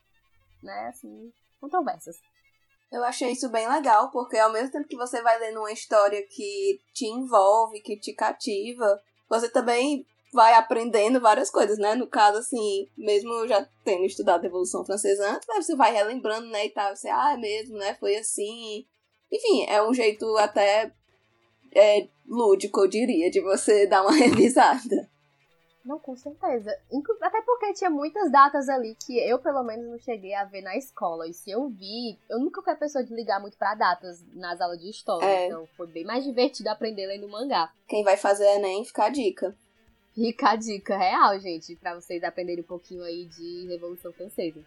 [0.62, 2.16] né, assim, controversas.
[2.90, 6.25] Eu achei isso bem legal, porque ao mesmo tempo que você vai lendo uma história
[6.29, 11.94] que te envolve, que te cativa, você também vai aprendendo várias coisas, né?
[11.94, 16.66] No caso, assim, mesmo já tendo estudado a Revolução Francesa antes, você vai relembrando, né,
[16.66, 18.85] e tal, você, ah, é mesmo, né, foi assim,
[19.31, 20.92] enfim, é um jeito até
[21.75, 25.09] é, lúdico, eu diria, de você dar uma revisada.
[25.85, 26.75] Não, com certeza.
[27.21, 30.77] Até porque tinha muitas datas ali que eu, pelo menos, não cheguei a ver na
[30.79, 31.29] escola.
[31.29, 34.63] E se eu vi, eu nunca fui a pessoa de ligar muito para datas nas
[34.63, 35.27] aulas de história.
[35.27, 35.47] É.
[35.47, 37.71] Então foi bem mais divertido aprender lendo mangá.
[37.87, 39.55] Quem vai fazer Enem, fica a dica.
[40.15, 44.65] Fica a dica real, gente, para vocês aprenderem um pouquinho aí de Revolução Francesa.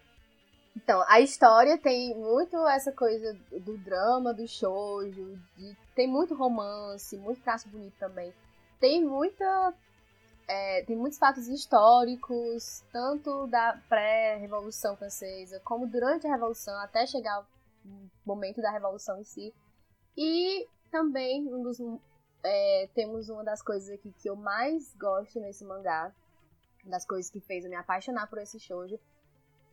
[0.78, 7.16] Então, a história tem muito essa coisa do drama, do shoujo, de, tem muito romance,
[7.16, 8.32] muito traço bonito também.
[8.78, 9.74] Tem muita
[10.46, 17.40] é, tem muitos fatos históricos, tanto da pré-revolução francesa como durante a revolução, até chegar
[17.84, 19.52] o momento da revolução em si.
[20.16, 21.78] E também um dos,
[22.44, 26.14] é, temos uma das coisas aqui que eu mais gosto nesse mangá,
[26.84, 28.98] das coisas que fez eu me apaixonar por esse shoujo,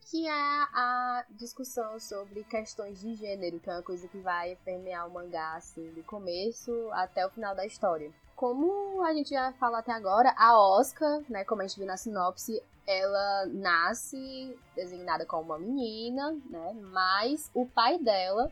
[0.06, 5.08] que é a discussão sobre questões de gênero, que é uma coisa que vai permear
[5.08, 8.12] o mangá, assim, do começo até o final da história.
[8.36, 11.98] Como a gente já falou até agora, a Oscar, né, como a gente viu na
[11.98, 18.52] sinopse, ela nasce designada como uma menina, né, mas o pai dela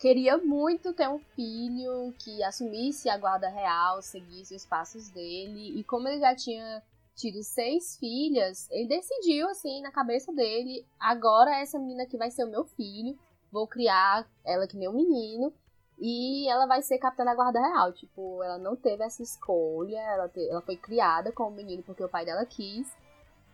[0.00, 5.84] queria muito ter um filho que assumisse a guarda real, seguisse os passos dele, e
[5.84, 6.82] como ele já tinha
[7.18, 12.44] tido seis filhas, ele decidiu, assim, na cabeça dele, agora essa menina que vai ser
[12.44, 13.18] o meu filho.
[13.50, 15.52] vou criar ela que um menino
[15.98, 17.92] e ela vai ser capitã da guarda real.
[17.92, 22.08] Tipo, ela não teve essa escolha, ela, te, ela foi criada como menino porque o
[22.08, 22.96] pai dela quis.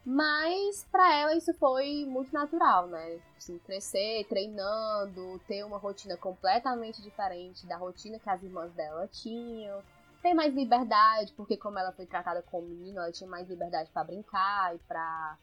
[0.05, 3.19] Mas para ela isso foi muito natural, né?
[3.39, 9.83] Assim, crescer, treinando, ter uma rotina completamente diferente da rotina que as irmãs dela tinham.
[10.25, 14.05] Ter mais liberdade, porque como ela foi tratada como menino, ela tinha mais liberdade para
[14.05, 15.37] brincar e pra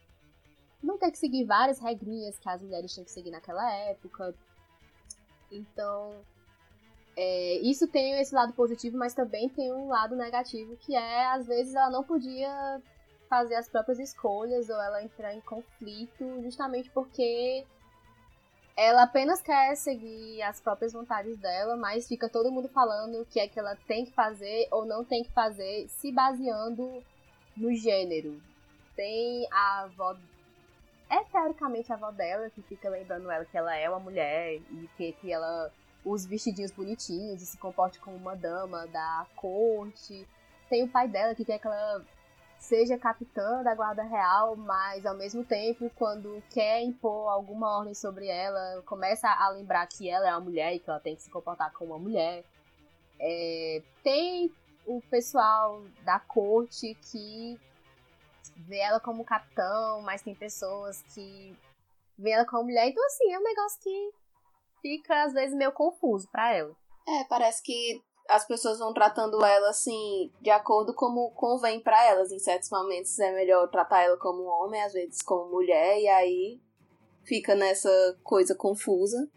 [0.82, 4.34] não ter que seguir várias regrinhas que as mulheres tinham que seguir naquela época.
[5.52, 6.12] Então,
[7.16, 11.46] é, isso tem esse lado positivo, mas também tem um lado negativo, que é, às
[11.46, 12.82] vezes, ela não podia
[13.28, 17.64] fazer as próprias escolhas ou ela entrar em conflito justamente porque
[18.76, 23.38] ela apenas quer seguir as próprias vontades dela, mas fica todo mundo falando o que
[23.38, 27.02] é que ela tem que fazer ou não tem que fazer, se baseando
[27.56, 28.40] no gênero.
[28.96, 30.16] Tem a avó.
[31.10, 34.88] É teoricamente a avó dela que fica lembrando ela que ela é uma mulher e
[34.96, 35.70] que, que ela
[36.04, 40.26] usa vestidinhos bonitinhos e se comporte como uma dama da corte.
[40.70, 42.02] Tem o pai dela que quer que ela
[42.62, 48.28] seja capitã da guarda real, mas ao mesmo tempo, quando quer impor alguma ordem sobre
[48.28, 51.30] ela, começa a lembrar que ela é uma mulher e que ela tem que se
[51.30, 52.44] comportar como uma mulher.
[53.18, 54.54] É, tem
[54.86, 57.60] o pessoal da corte que
[58.58, 61.56] vê ela como capitão, mas tem pessoas que
[62.16, 62.86] vê ela como mulher.
[62.86, 64.12] Então, assim, é um negócio que
[64.80, 66.76] fica às vezes meio confuso para ela.
[67.08, 72.30] É, parece que as pessoas vão tratando ela assim, de acordo como convém para elas.
[72.30, 76.60] Em certos momentos é melhor tratar ela como homem, às vezes como mulher, e aí
[77.24, 77.90] fica nessa
[78.22, 79.28] coisa confusa.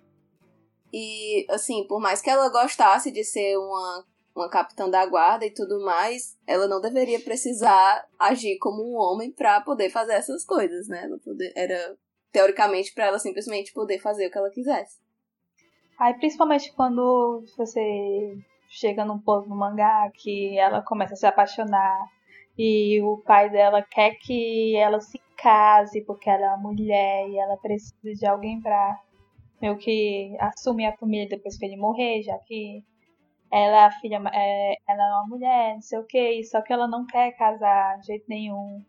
[0.94, 4.06] E, assim, por mais que ela gostasse de ser uma,
[4.36, 9.32] uma capitã da guarda e tudo mais, ela não deveria precisar agir como um homem
[9.32, 11.04] para poder fazer essas coisas, né?
[11.04, 11.98] Ela poder, era,
[12.32, 15.00] teoricamente, para ela simplesmente poder fazer o que ela quisesse.
[16.00, 18.38] Aí, principalmente quando você
[18.76, 21.98] chega num ponto no mangá que ela começa a se apaixonar
[22.58, 27.38] e o pai dela quer que ela se case porque ela é uma mulher e
[27.38, 29.00] ela precisa de alguém pra
[29.62, 32.84] meio que assumir a família depois que ele morrer, já que
[33.52, 36.74] ela é a filha, é, ela é uma mulher, não sei o que, só que
[36.74, 38.84] ela não quer casar de jeito nenhum.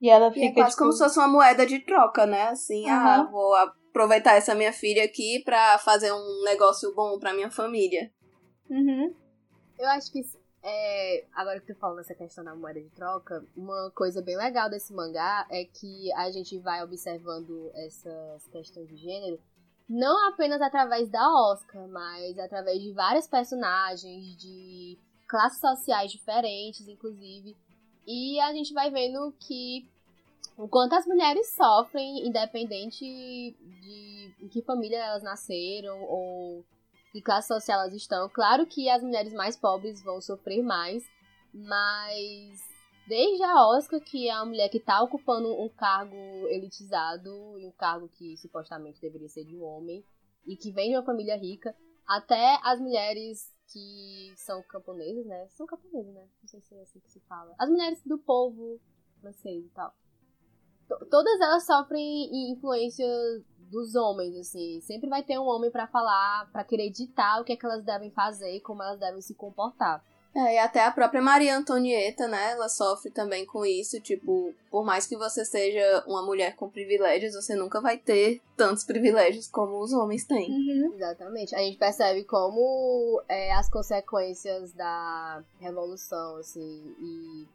[0.00, 0.46] E ela fica.
[0.46, 0.78] E é quase tipo...
[0.78, 2.44] como se fosse uma moeda de troca, né?
[2.48, 2.90] Assim, uhum.
[2.90, 8.10] ah, vou aproveitar essa minha filha aqui pra fazer um negócio bom pra minha família.
[8.68, 9.14] Uhum.
[9.80, 10.20] Eu acho que,
[10.62, 14.68] é, agora que tu falou nessa questão da moeda de troca, uma coisa bem legal
[14.68, 19.40] desse mangá é que a gente vai observando essas questões de gênero
[19.88, 27.56] não apenas através da Oscar, mas através de vários personagens, de classes sociais diferentes, inclusive.
[28.06, 29.88] E a gente vai vendo que
[30.58, 36.62] o quanto as mulheres sofrem, independente de em que família elas nasceram ou
[37.12, 38.28] que classe social elas estão.
[38.28, 41.04] Claro que as mulheres mais pobres vão sofrer mais,
[41.52, 42.60] mas
[43.06, 46.16] desde a Oscar, que é a mulher que está ocupando um cargo
[46.48, 50.04] elitizado e um cargo que supostamente deveria ser de um homem
[50.46, 51.74] e que vem de uma família rica,
[52.06, 55.46] até as mulheres que são camponesas, né?
[55.50, 56.28] São camponesas, né?
[56.42, 57.54] Não sei se é assim que se fala.
[57.58, 58.80] As mulheres do povo
[59.20, 59.94] francês e tal.
[61.08, 63.06] Todas elas sofrem influência
[63.70, 64.80] dos homens, assim.
[64.80, 67.84] Sempre vai ter um homem para falar, para querer ditar o que é que elas
[67.84, 70.02] devem fazer e como elas devem se comportar.
[70.34, 74.84] É, e até a própria Maria Antonieta, né, ela sofre também com isso, tipo, por
[74.84, 79.80] mais que você seja uma mulher com privilégios, você nunca vai ter tantos privilégios como
[79.80, 80.48] os homens têm.
[80.48, 80.94] Uhum.
[80.94, 81.54] Exatamente.
[81.56, 87.48] A gente percebe como é, as consequências da revolução, assim, e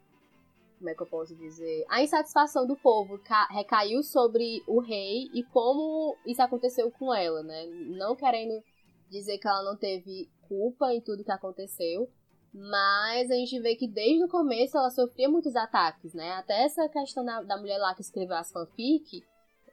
[0.86, 1.84] como é que eu posso dizer?
[1.90, 3.20] A insatisfação do povo
[3.50, 7.66] recaiu sobre o rei e como isso aconteceu com ela, né?
[7.98, 8.64] Não querendo
[9.10, 12.08] dizer que ela não teve culpa em tudo que aconteceu,
[12.54, 16.34] mas a gente vê que desde o começo ela sofria muitos ataques, né?
[16.34, 19.24] Até essa questão da, da mulher lá que escreveu as fanfic,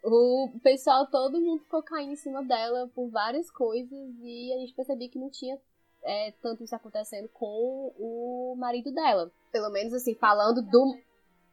[0.02, 3.92] o pessoal, todo mundo ficou caindo em cima dela por várias coisas
[4.22, 5.60] e a gente percebia que não tinha
[6.05, 9.30] é, tanto isso acontecendo com o marido dela.
[9.50, 10.96] Pelo menos assim, falando do,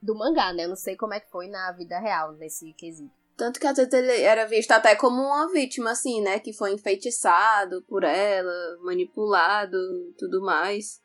[0.02, 0.66] do mangá, né?
[0.66, 3.14] Eu não sei como é que foi na vida real nesse quesito.
[3.38, 6.40] Tanto que às vezes ele era visto até como uma vítima, assim, né?
[6.40, 9.78] Que foi enfeitiçado por ela, manipulado
[10.18, 11.02] tudo mais.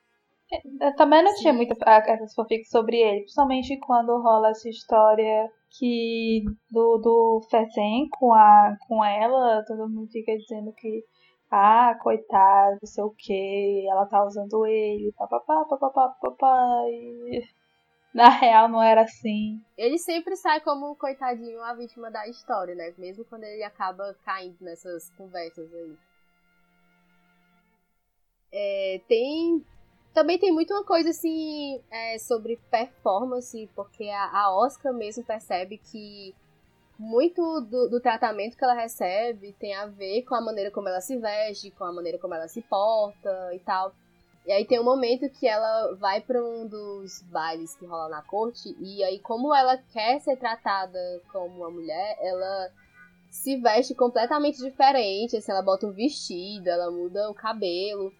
[0.80, 1.42] Eu também não Sim.
[1.42, 1.74] tinha muita
[2.10, 8.76] essas fanfics sobre ele, principalmente quando rola essa história que do, do Fezen com, a,
[8.86, 11.04] com ela, todo mundo fica dizendo que
[11.54, 17.46] ah, coitado, não sei o que, ela tá usando ele, papapá, papapá, papapá, e...
[18.12, 19.60] Na real, não era assim.
[19.76, 22.94] Ele sempre sai como coitadinho a vítima da história, né?
[22.96, 25.96] Mesmo quando ele acaba caindo nessas conversas aí.
[28.52, 29.66] É, tem.
[30.12, 35.76] Também tem muito uma coisa assim é, sobre performance, porque a, a Oscar mesmo percebe
[35.78, 36.32] que
[36.98, 41.00] muito do, do, tratamento que ela recebe tem a ver com a maneira como ela
[41.00, 43.92] se veste, com a maneira como ela se porta e tal.
[44.46, 48.22] E aí tem um momento que ela vai para um dos bailes que rola na
[48.22, 50.98] corte, e aí, como ela quer ser tratada
[51.32, 52.70] como uma mulher, ela
[53.30, 55.36] se veste completamente diferente.
[55.36, 58.12] Assim, ela bota um vestido, ela muda o cabelo.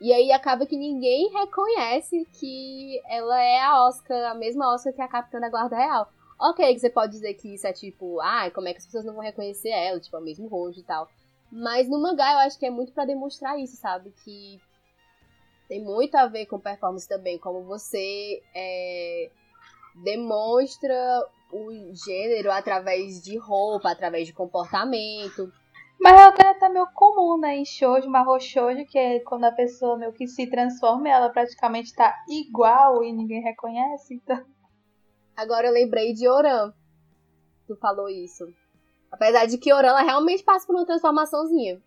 [0.00, 5.02] E aí acaba que ninguém reconhece que ela é a Oscar, a mesma Oscar que
[5.02, 6.08] a Capitã da Guarda Real.
[6.38, 9.04] Ok, que você pode dizer que isso é tipo, ah, como é que as pessoas
[9.04, 11.08] não vão reconhecer ela, tipo, é o mesmo rosto e tal.
[11.50, 14.12] Mas no mangá eu acho que é muito para demonstrar isso, sabe?
[14.24, 14.60] Que
[15.68, 19.30] tem muito a ver com performance também, como você é,
[20.02, 20.94] demonstra
[21.52, 25.52] o gênero através de roupa, através de comportamento.
[26.00, 29.52] Mas é até tá meio comum, né, em shoujo, marro shoujo, que é quando a
[29.52, 34.53] pessoa meio que se transforma, ela praticamente tá igual e ninguém reconhece, então...
[35.36, 36.72] Agora eu lembrei de Oran.
[37.66, 38.52] Tu falou isso.
[39.10, 41.80] Apesar de que Oran ela realmente passa por uma transformaçãozinha.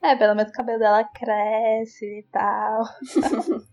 [0.00, 2.84] É, pelo menos o cabelo dela cresce e tal.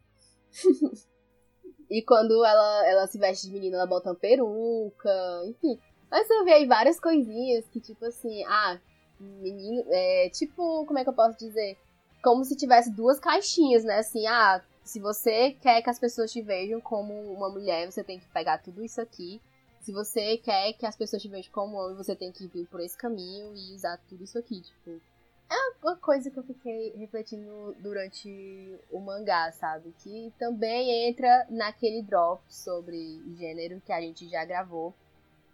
[1.90, 5.12] e quando ela, ela se veste de menina, ela bota uma peruca,
[5.46, 5.80] enfim.
[6.10, 8.80] Mas você vê aí várias coisinhas que, tipo assim, ah,
[9.20, 9.84] menino.
[9.90, 11.78] É, tipo, como é que eu posso dizer?
[12.24, 14.00] Como se tivesse duas caixinhas, né?
[14.00, 18.20] Assim, ah, se você quer que as pessoas te vejam como uma mulher, você tem
[18.20, 19.42] que pegar tudo isso aqui.
[19.82, 22.80] Se você quer que as pessoas te vejam como homem, você tem que vir por
[22.80, 25.02] esse caminho e usar tudo isso aqui, tipo.
[25.50, 29.94] É uma coisa que eu fiquei refletindo durante o mangá, sabe?
[30.00, 34.94] Que também entra naquele drop sobre gênero que a gente já gravou.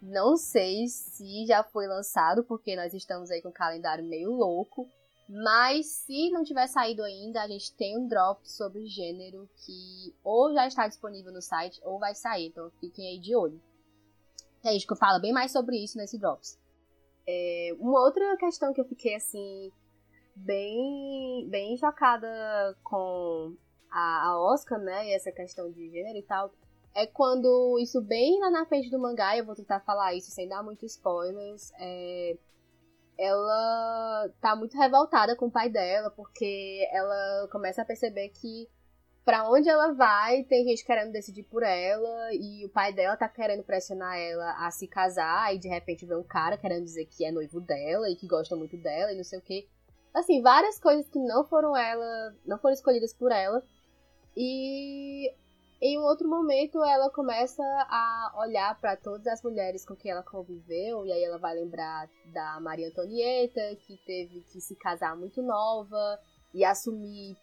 [0.02, 4.88] Não sei se já foi lançado, porque nós estamos aí com um calendário meio louco.
[5.34, 10.54] Mas se não tiver saído ainda, a gente tem um drop sobre gênero que ou
[10.54, 12.48] já está disponível no site ou vai sair.
[12.48, 13.62] Então fiquem aí de olho.
[14.62, 16.60] A gente fala bem mais sobre isso nesse drops.
[17.26, 19.72] É, uma outra questão que eu fiquei assim
[20.36, 22.28] bem, bem chocada
[22.84, 23.56] com
[23.90, 25.08] a, a Oscar, né?
[25.08, 26.52] E essa questão de gênero e tal.
[26.94, 30.50] É quando isso bem lá na frente do mangá, eu vou tentar falar isso sem
[30.50, 31.72] dar muitos spoilers.
[31.80, 32.36] É,
[33.22, 38.68] ela tá muito revoltada com o pai dela, porque ela começa a perceber que
[39.24, 43.30] para onde ela vai, tem gente querendo decidir por ela, e o pai dela tá
[43.30, 47.24] querendo pressionar ela a se casar, e de repente vê um cara querendo dizer que
[47.24, 49.68] é noivo dela e que gosta muito dela e não sei o que
[50.14, 53.64] assim, várias coisas que não foram ela, não foram escolhidas por ela.
[54.36, 55.34] E
[55.82, 60.22] em um outro momento ela começa a olhar para todas as mulheres com quem ela
[60.22, 65.42] conviveu, e aí ela vai lembrar da Maria Antonieta, que teve que se casar muito
[65.42, 66.20] nova
[66.54, 67.36] e assumir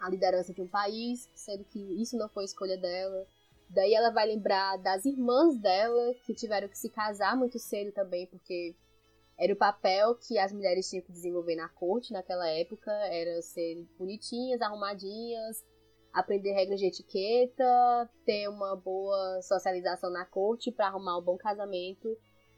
[0.00, 3.26] a liderança de um país, sendo que isso não foi escolha dela.
[3.68, 8.26] Daí ela vai lembrar das irmãs dela, que tiveram que se casar muito cedo também,
[8.26, 8.74] porque
[9.38, 13.86] era o papel que as mulheres tinham que desenvolver na corte naquela época, era ser
[13.98, 15.62] bonitinhas, arrumadinhas,
[16.12, 22.16] aprender regras de etiqueta, ter uma boa socialização na corte para arrumar um bom casamento.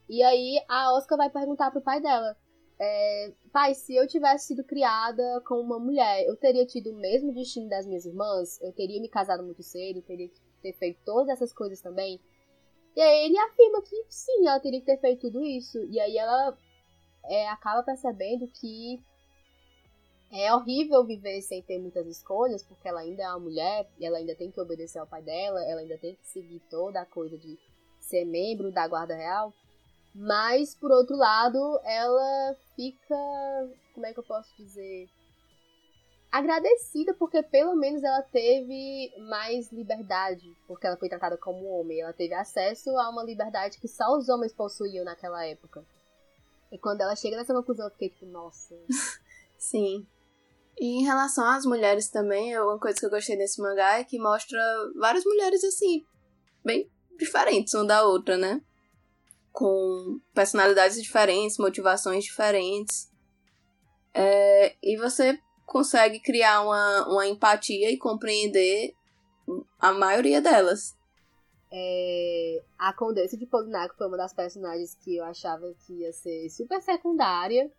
[0.09, 2.37] E aí a Oscar vai perguntar pro pai dela:
[2.79, 7.33] é, pai, se eu tivesse sido criada como uma mulher, eu teria tido o mesmo
[7.33, 8.61] destino das minhas irmãs?
[8.61, 10.03] Eu teria me casado muito cedo?
[10.03, 12.21] Teria que ter feito todas essas coisas também?
[12.97, 15.85] E aí ele afirma que sim, ela teria que ter feito tudo isso.
[15.85, 16.57] E aí ela
[17.25, 19.03] é, acaba percebendo que
[20.33, 24.35] é horrível viver sem ter muitas escolhas, porque ela ainda é uma mulher ela ainda
[24.35, 27.59] tem que obedecer ao pai dela, ela ainda tem que seguir toda a coisa de
[28.01, 29.53] ser membro da Guarda Real.
[30.15, 33.17] Mas, por outro lado, ela fica.
[33.93, 35.09] Como é que eu posso dizer?
[36.31, 42.01] Agradecida porque pelo menos ela teve mais liberdade, porque ela foi tratada como homem.
[42.01, 45.85] Ela teve acesso a uma liberdade que só os homens possuíam naquela época.
[46.71, 48.77] E quando ela chega nessa conclusão, eu fiquei tipo, nossa.
[49.59, 50.07] Sim.
[50.79, 54.19] E em relação às mulheres também, uma coisa que eu gostei desse mangá é que
[54.19, 54.59] mostra
[54.99, 56.05] várias mulheres assim,
[56.65, 58.61] bem diferentes uma da outra, né?
[59.53, 63.09] Com personalidades diferentes, motivações diferentes.
[64.13, 68.95] É, e você consegue criar uma, uma empatia e compreender
[69.79, 70.97] a maioria delas.
[71.73, 76.49] É, a Condessa de Polinaco foi uma das personagens que eu achava que ia ser
[76.51, 77.71] super secundária.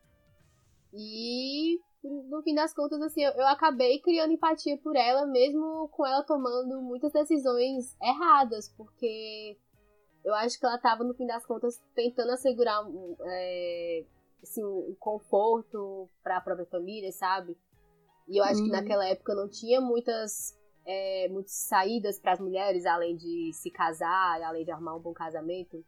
[0.93, 6.05] E no fim das contas, assim, eu, eu acabei criando empatia por ela, mesmo com
[6.05, 9.57] ela tomando muitas decisões erradas, porque
[10.23, 12.83] eu acho que ela estava, no fim das contas, tentando assegurar
[13.25, 14.05] é,
[14.41, 17.57] assim, um conforto para a própria família, sabe?
[18.27, 18.65] E eu acho uhum.
[18.65, 23.69] que naquela época não tinha muitas, é, muitas saídas para as mulheres, além de se
[23.69, 25.85] casar, além de arrumar um bom casamento.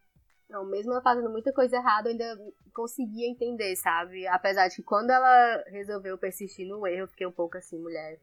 [0.48, 2.38] Então, mesmo ela fazendo muita coisa errada, eu ainda
[2.74, 4.26] conseguia entender, sabe?
[4.28, 8.20] Apesar de que quando ela resolveu persistir no erro, eu fiquei um pouco assim, mulher.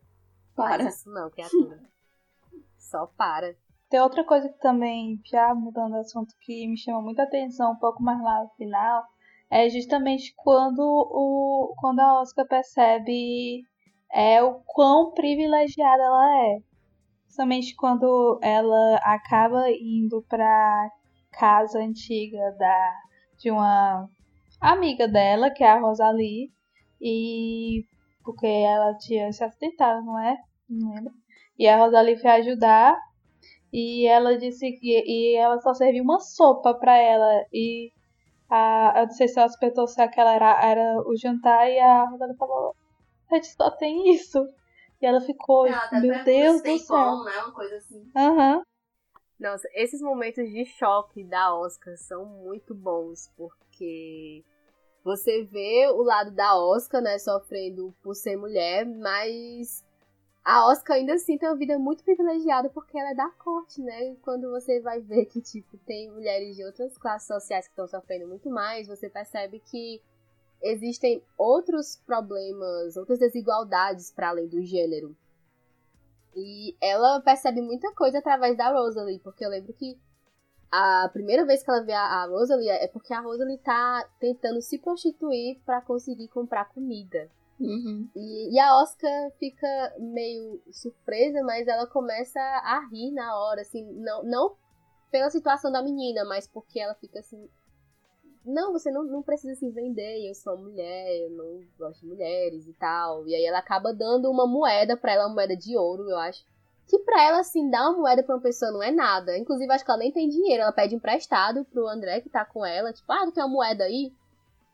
[0.56, 0.84] Para.
[0.84, 1.78] Isso não, criatura.
[2.78, 3.54] Só para.
[3.90, 7.78] Tem outra coisa que também, já mudando de assunto, que me chama muita atenção um
[7.78, 9.04] pouco mais lá no final,
[9.50, 13.62] é justamente quando, o, quando a Oscar percebe
[14.10, 16.58] é, o quão privilegiada ela é.
[17.28, 20.90] Somente quando ela acaba indo pra
[21.38, 22.92] casa antiga da,
[23.38, 24.08] de uma
[24.60, 26.50] amiga dela, que é a Rosalie,
[27.00, 27.84] e
[28.24, 30.36] porque ela tinha se acidentado, não é?
[30.68, 31.12] Não lembro.
[31.58, 32.96] E a Rosalie foi ajudar
[33.72, 37.92] e ela disse que e ela só serviu uma sopa para ela e
[38.48, 42.36] a, eu não sei se ela se aquela era, era o jantar e a Rosalie
[42.36, 42.74] falou,
[43.30, 44.38] a gente só tem isso.
[45.02, 46.96] E ela ficou, ela meu Deus do céu.
[46.96, 47.32] Pão, né?
[47.42, 48.10] Uma coisa assim.
[48.16, 48.56] Aham.
[48.56, 48.62] Uhum.
[49.38, 54.44] Nossa, esses momentos de choque da Oscar são muito bons, porque
[55.02, 59.84] você vê o lado da Oscar, né, sofrendo por ser mulher, mas
[60.44, 64.14] a Oscar ainda assim tem uma vida muito privilegiada porque ela é da corte, né?
[64.22, 68.28] Quando você vai ver que, tipo, tem mulheres de outras classes sociais que estão sofrendo
[68.28, 70.02] muito mais, você percebe que
[70.62, 75.16] existem outros problemas, outras desigualdades para além do gênero.
[76.36, 79.98] E ela percebe muita coisa através da Rosalie, porque eu lembro que
[80.70, 84.78] a primeira vez que ela vê a, Rosalie é porque a Rosalie tá tentando se
[84.78, 87.30] prostituir para conseguir comprar comida.
[87.60, 88.08] Uhum.
[88.16, 93.84] E, e, a Oscar fica meio surpresa, mas ela começa a rir na hora, assim,
[93.92, 94.56] não, não
[95.12, 97.48] pela situação da menina, mas porque ela fica assim.
[98.44, 102.66] Não, você não, não precisa se vender, eu sou mulher, eu não gosto de mulheres
[102.66, 103.26] e tal.
[103.26, 106.44] E aí ela acaba dando uma moeda pra ela, uma moeda de ouro, eu acho.
[106.86, 109.38] Que pra ela, assim, dar uma moeda pra uma pessoa não é nada.
[109.38, 110.62] Inclusive, acho que ela nem tem dinheiro.
[110.62, 112.92] Ela pede emprestado pro André, que tá com ela.
[112.92, 114.12] Tipo, ah, tu tem uma moeda aí?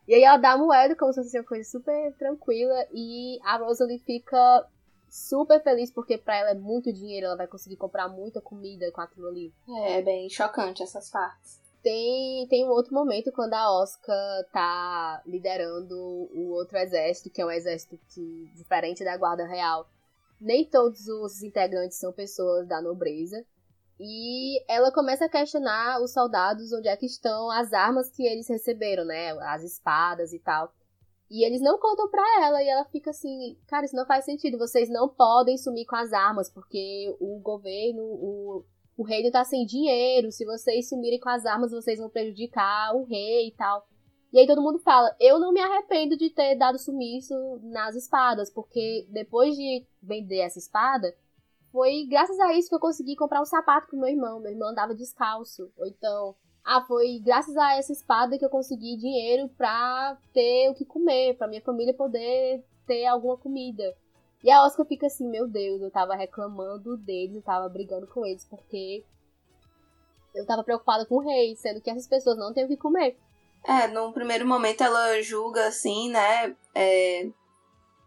[0.05, 2.85] E aí ela dá a moeda como se fosse uma coisa super tranquila.
[2.91, 4.67] E a Rosalie fica
[5.09, 8.99] super feliz porque pra ela é muito dinheiro, ela vai conseguir comprar muita comida com
[8.99, 9.53] aquilo ali.
[9.85, 11.60] É, bem chocante essas partes.
[11.81, 17.45] Tem, tem um outro momento quando a Oscar tá liderando o outro exército, que é
[17.45, 19.89] um exército que, diferente da Guarda Real,
[20.39, 23.43] nem todos os integrantes são pessoas da nobreza.
[23.99, 28.47] E ela começa a questionar os soldados onde é que estão as armas que eles
[28.47, 29.31] receberam, né?
[29.41, 30.73] As espadas e tal.
[31.29, 34.57] E eles não contam pra ela, e ela fica assim, cara, isso não faz sentido,
[34.57, 38.65] vocês não podem sumir com as armas, porque o governo, o,
[39.01, 43.03] o reino tá sem dinheiro, se vocês sumirem com as armas, vocês vão prejudicar o
[43.03, 43.87] rei e tal.
[44.31, 47.33] E aí todo mundo fala, eu não me arrependo de ter dado sumiço
[47.63, 51.11] nas espadas, porque depois de vender essa espada,
[51.71, 54.39] foi graças a isso que eu consegui comprar um sapato pro meu irmão.
[54.39, 55.71] Meu irmão andava descalço.
[55.75, 60.75] Ou então, ah, foi graças a essa espada que eu consegui dinheiro pra ter o
[60.75, 63.95] que comer, pra minha família poder ter alguma comida.
[64.43, 68.25] E a Oscar fica assim, meu Deus, eu tava reclamando deles, eu tava brigando com
[68.25, 69.03] eles, porque
[70.33, 73.17] eu tava preocupada com o rei, sendo que essas pessoas não têm o que comer.
[73.63, 76.55] É, num primeiro momento ela julga assim, né?
[76.73, 77.29] É...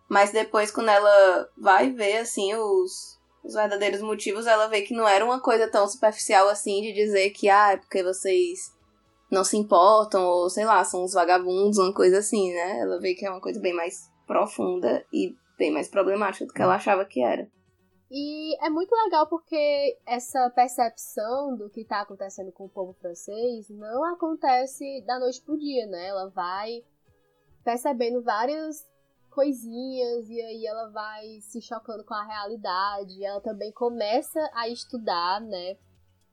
[0.09, 5.07] Mas depois, quando ela vai ver, assim, os, os verdadeiros motivos, ela vê que não
[5.07, 8.75] era uma coisa tão superficial assim de dizer que, ah, é porque vocês
[9.31, 12.81] não se importam, ou sei lá, são uns vagabundos, uma coisa assim, né?
[12.81, 16.63] Ela vê que é uma coisa bem mais profunda e bem mais problemática do que
[16.63, 17.49] ela achava que era.
[18.11, 23.69] E é muito legal porque essa percepção do que está acontecendo com o povo francês
[23.69, 26.09] não acontece da noite pro dia, né?
[26.09, 26.85] Ela vai
[27.65, 28.87] percebendo várias
[29.31, 33.25] coisinhas e aí ela vai se chocando com a realidade.
[33.25, 35.77] Ela também começa a estudar, né?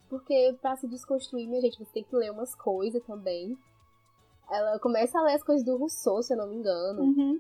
[0.08, 3.58] Porque para se desconstruir, minha gente, você tem que ler umas coisas também.
[4.52, 7.02] Ela começa a ler as coisas do Rousseau, se eu não me engano.
[7.02, 7.40] Uhum.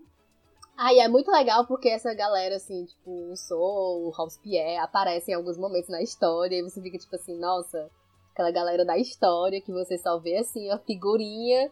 [0.82, 5.38] Aí é muito legal porque essa galera, assim, tipo, o Rousseau, o Robespierre, aparecem em
[5.38, 7.88] alguns momentos na história e você fica tipo assim, nossa,
[8.34, 11.71] aquela galera da história que você só vê assim, a figurinha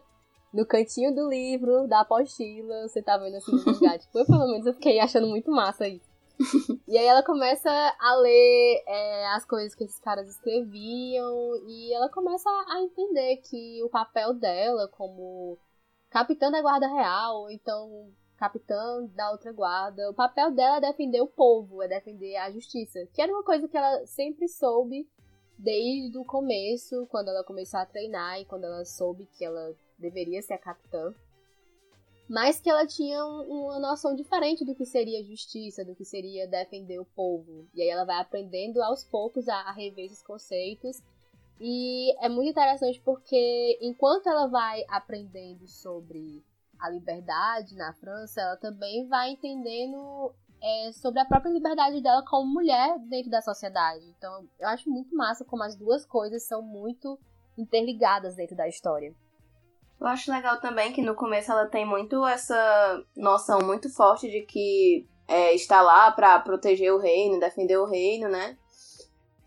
[0.54, 3.98] no cantinho do livro, da apostila, você tá vendo assim no lugar.
[3.98, 6.08] tipo, eu pelo menos eu fiquei achando muito massa isso.
[6.86, 12.08] e aí ela começa a ler é, as coisas que esses caras escreviam e ela
[12.10, 15.58] começa a entender que o papel dela como
[16.10, 20.10] capitã da guarda real, então capitã da outra guarda.
[20.10, 23.68] O papel dela é defender o povo, é defender a justiça, que era uma coisa
[23.68, 25.06] que ela sempre soube
[25.58, 30.40] desde o começo, quando ela começou a treinar e quando ela soube que ela deveria
[30.40, 31.14] ser a capitã.
[32.26, 36.98] Mas que ela tinha uma noção diferente do que seria justiça, do que seria defender
[36.98, 37.68] o povo.
[37.74, 41.02] E aí ela vai aprendendo aos poucos a, rever esses conceitos.
[41.60, 46.42] E é muito interessante porque enquanto ela vai aprendendo sobre
[46.80, 52.52] a liberdade na França, ela também vai entendendo é, sobre a própria liberdade dela como
[52.52, 54.04] mulher dentro da sociedade.
[54.16, 57.18] Então, eu acho muito massa como as duas coisas são muito
[57.56, 59.14] interligadas dentro da história.
[60.00, 64.42] Eu acho legal também que no começo ela tem muito essa noção muito forte de
[64.42, 68.56] que é, está lá para proteger o reino, defender o reino, né?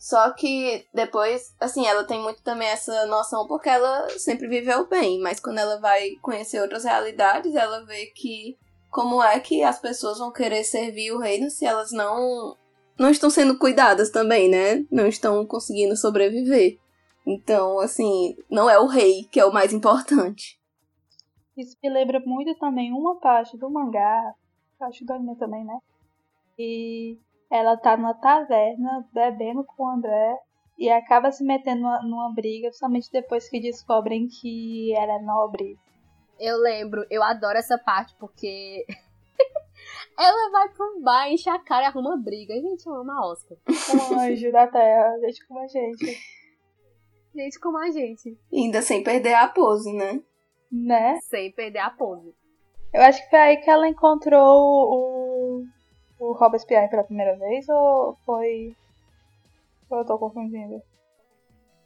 [0.04, 5.22] Só que depois, assim, ela tem muito também essa noção porque ela sempre viveu bem,
[5.22, 8.58] mas quando ela vai conhecer outras realidades, ela vê que
[8.91, 12.58] como é que as pessoas vão querer servir o reino se elas não
[12.99, 14.86] não estão sendo cuidadas também, né?
[14.91, 16.78] Não estão conseguindo sobreviver.
[17.26, 20.60] Então, assim, não é o rei que é o mais importante.
[21.56, 24.36] Isso me lembra muito também uma parte do mangá,
[24.82, 25.80] acho do anime também, né?
[26.60, 27.18] E
[27.54, 30.39] ela tá numa taverna bebendo com o André
[30.76, 35.78] e acaba se metendo numa, numa briga, somente depois que descobrem que ela é nobre.
[36.39, 38.84] Eu lembro, eu adoro essa parte porque
[40.18, 42.56] ela vai pro bar, enche a cara e arruma briga.
[42.56, 43.56] Gente, eu amo a Oscar.
[43.70, 46.18] Um anjo da terra, gente como a gente.
[47.36, 48.36] Gente como a gente.
[48.51, 50.24] E ainda sem perder a pose, né?
[50.72, 51.20] Né?
[51.22, 52.34] Sem perder a pose.
[52.91, 55.66] Eu acho que foi aí que ela encontrou o
[56.24, 58.76] o Robespierre pela primeira vez ou foi.
[59.89, 60.82] Ou eu tô confundindo?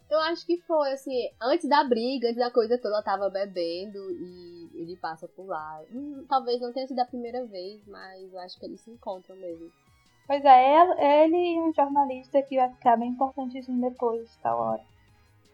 [0.10, 4.10] Eu acho que foi, assim, antes da briga, antes da coisa toda, ela tava bebendo
[4.12, 5.82] e ele passa por lá.
[5.92, 9.36] Hum, talvez não tenha sido a primeira vez, mas eu acho que eles se encontram
[9.36, 9.70] mesmo.
[10.26, 14.97] Pois é, ele e um jornalista que vai ficar bem importantezinho depois, tal hora.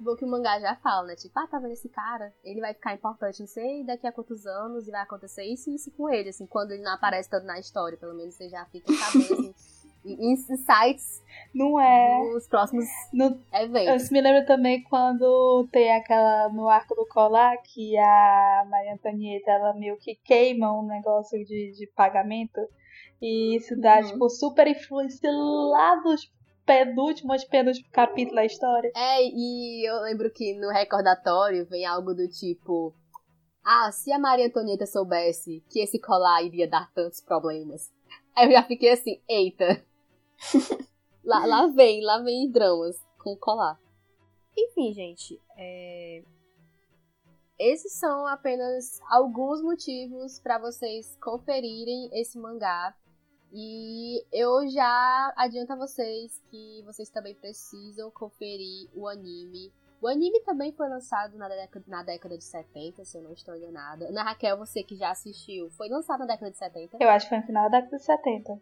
[0.03, 1.15] Bom que o mangá já fala, né?
[1.15, 2.33] Tipo, ah, tá vendo esse cara?
[2.43, 5.75] Ele vai ficar importante, não sei, daqui a quantos anos, e vai acontecer isso e
[5.75, 8.65] isso com ele, assim, quando ele não aparece tanto na história, pelo menos você já
[8.65, 9.53] fica sabendo, assim,
[10.05, 11.23] insights
[11.53, 14.03] não é nos próximos no, eventos.
[14.03, 19.51] Isso me lembra também quando tem aquela no arco do colar que a Maria Antonieta
[19.51, 22.59] ela meio que queima um negócio de, de pagamento
[23.21, 24.07] e isso dá uhum.
[24.07, 26.29] tipo super influência lá dos
[26.65, 28.91] penúltimo penúltimo capítulo da história.
[28.95, 32.93] É, e eu lembro que no recordatório vem algo do tipo.
[33.63, 37.91] Ah, se a Maria Antonieta soubesse que esse colar iria dar tantos problemas.
[38.35, 39.85] Aí eu já fiquei assim, eita.
[41.23, 43.79] lá, lá vem, lá vem dramas com colar.
[44.57, 46.23] Enfim, gente, é...
[47.57, 52.95] esses são apenas alguns motivos para vocês conferirem esse mangá
[53.53, 59.71] e eu já adianto a vocês que vocês também precisam conferir o anime.
[60.01, 63.55] O anime também foi lançado na década, na década de 70, se eu não estou
[63.55, 64.09] enganada.
[64.09, 66.97] Ana Raquel, você que já assistiu, foi lançado na década de 70?
[66.99, 68.59] Eu acho que foi no final da década de 70.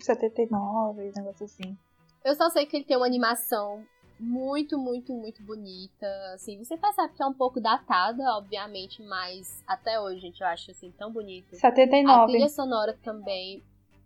[0.00, 1.78] 79, negócio assim.
[2.24, 3.84] Eu só sei que ele tem uma animação
[4.18, 6.06] muito, muito, muito bonita.
[6.34, 10.70] Assim, você percebe que é um pouco datada, obviamente, mas até hoje, gente, eu acho
[10.70, 11.56] assim tão bonito.
[11.56, 12.22] 79.
[12.22, 13.62] A trilha sonora também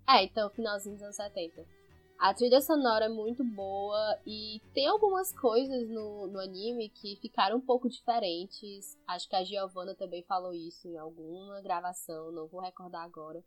[0.09, 1.64] é, então, finalzinho dos anos 70.
[2.18, 7.57] A trilha sonora é muito boa e tem algumas coisas no, no anime que ficaram
[7.57, 8.96] um pouco diferentes.
[9.07, 13.44] Acho que a Giovanna também falou isso em alguma gravação, não vou recordar agora.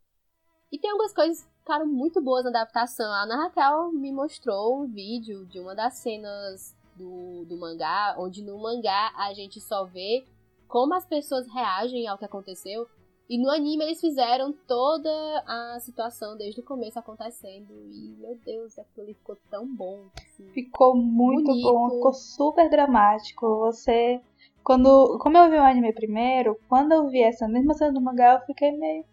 [0.71, 3.09] E tem algumas coisas que ficaram muito boas na adaptação.
[3.11, 8.43] A Ana Raquel me mostrou um vídeo de uma das cenas do, do mangá, onde
[8.43, 10.25] no mangá a gente só vê
[10.67, 12.87] como as pessoas reagem ao que aconteceu.
[13.29, 15.09] E no anime eles fizeram toda
[15.45, 17.73] a situação desde o começo acontecendo.
[17.91, 20.05] E, meu Deus, aquilo ali ficou tão bom.
[20.15, 21.73] Assim, ficou muito bonito.
[21.73, 23.45] bom, ficou super dramático.
[23.59, 24.21] Você.
[24.63, 25.17] Quando.
[25.19, 28.45] Como eu vi o anime primeiro, quando eu vi essa mesma cena do mangá, eu
[28.45, 29.03] fiquei meio.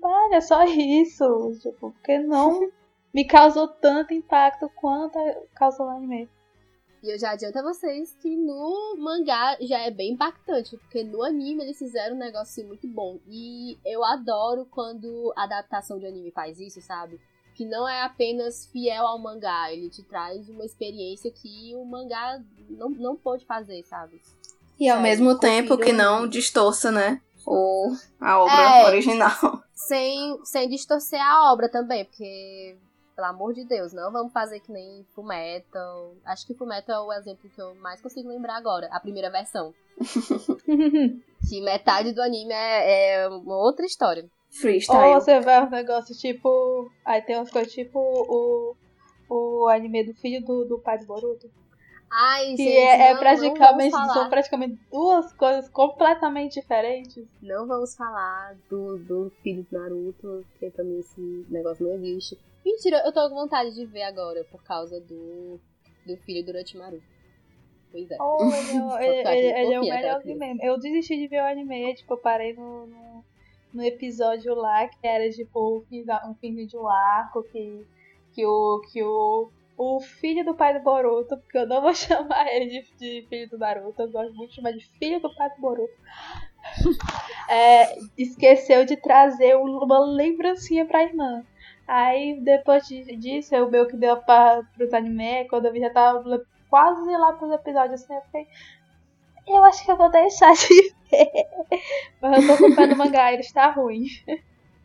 [0.00, 1.24] Olha, só isso.
[1.60, 2.70] Tipo, porque não
[3.12, 5.18] me causou tanto impacto quanto
[5.56, 6.28] causou o anime.
[7.02, 11.22] E eu já adianto a vocês que no mangá já é bem impactante, porque no
[11.22, 13.18] anime eles fizeram um negócio muito bom.
[13.28, 17.20] E eu adoro quando a adaptação de anime faz isso, sabe?
[17.54, 22.42] Que não é apenas fiel ao mangá, ele te traz uma experiência que o mangá
[22.68, 24.20] não, não pôde fazer, sabe?
[24.78, 27.20] E ao mesmo tempo que não distorça, né?
[27.46, 29.62] O, a obra é, original.
[29.72, 32.76] Sem, sem distorcer a obra também, porque
[33.16, 36.14] pelo amor de Deus, não vamos fazer que nem Fullmetal.
[36.24, 39.72] Acho que Fullmetal é o exemplo que eu mais consigo lembrar agora, a primeira versão.
[41.48, 44.28] que metade do anime é, é uma outra história.
[44.50, 45.14] freestyle.
[45.14, 46.90] Ou você vai um negócio tipo.
[47.04, 48.76] Aí tem umas coisas tipo o,
[49.30, 51.50] o anime do filho do, do pai do Boruto.
[52.10, 53.96] Ai, Que gente, é, é não, praticamente.
[53.96, 57.26] são praticamente duas coisas completamente diferentes.
[57.42, 62.38] não vamos falar do, do filho do Naruto, porque pra mim esse negócio não existe.
[62.66, 65.60] Mentira, eu tô com vontade de ver agora por causa do,
[66.04, 67.00] do filho do Orochimaru.
[67.92, 68.16] Pois é.
[68.20, 68.38] Oh,
[68.98, 70.62] ele, é- ele, acho ele, é o aquela melhor mesmo.
[70.64, 73.24] Eu desisti de ver o anime, tipo, eu parei no, no,
[73.72, 77.86] no episódio lá, que era tipo um um fim de um arco, que,
[78.34, 79.48] que, o, que o,
[79.78, 83.48] o filho do pai do Boruto, porque eu não vou chamar ele de, de filho
[83.48, 85.94] do Naruto, eu gosto muito de chamar de filho do pai do Boruto.
[87.48, 91.44] É, esqueceu de trazer uma lembrancinha pra irmã.
[91.86, 95.90] Aí depois de- disso, eu meio que deu pra, pros anime, quando eu vi já
[95.90, 98.46] tava quase lá pros episódios assim, eu fiquei.
[99.46, 101.30] Eu acho que eu vou deixar de ver.
[102.20, 104.06] Mas eu tô com o pé no mangá, ele está ruim.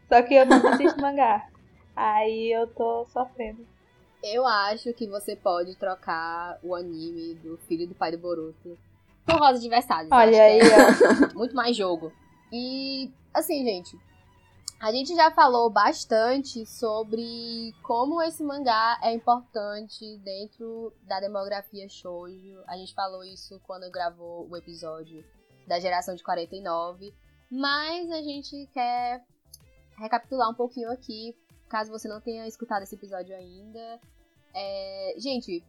[0.08, 1.48] Só que eu não assisto mangá.
[1.96, 3.66] Aí eu tô sofrendo.
[4.24, 8.78] Eu acho que você pode trocar o anime do filho do pai do Boruto
[9.26, 10.12] por Rosa de Versalhes.
[10.12, 11.34] Olha que aí, é ó.
[11.34, 12.12] muito mais jogo.
[12.52, 13.98] E, assim, gente,
[14.82, 22.64] a gente já falou bastante sobre como esse mangá é importante dentro da demografia shoujo.
[22.66, 25.24] A gente falou isso quando gravou o episódio
[25.68, 27.14] da geração de 49.
[27.52, 29.24] Mas a gente quer
[30.00, 31.38] recapitular um pouquinho aqui,
[31.70, 34.00] caso você não tenha escutado esse episódio ainda.
[34.52, 35.64] É, gente,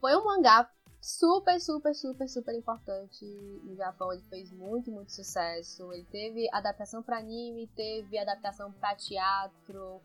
[0.00, 0.68] foi um mangá
[1.00, 3.24] super, super, super, super importante
[3.64, 4.12] no Japão.
[4.12, 5.92] Ele fez muito, muito sucesso.
[5.92, 10.00] Ele teve adaptação para anime, teve adaptação para teatro.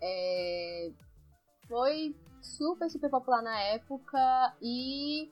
[0.00, 0.90] É,
[1.68, 5.30] Foi super, super popular na época e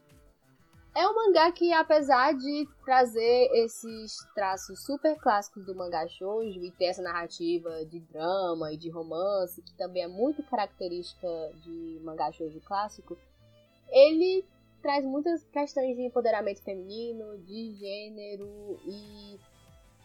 [0.97, 6.71] é um mangá que, apesar de trazer esses traços super clássicos do mangá shoujo e
[6.71, 11.29] ter essa narrativa de drama e de romance, que também é muito característica
[11.65, 13.19] de mangá shoujo clássico,
[13.91, 14.45] ele
[14.85, 19.41] traz muitas questões de empoderamento feminino, de gênero e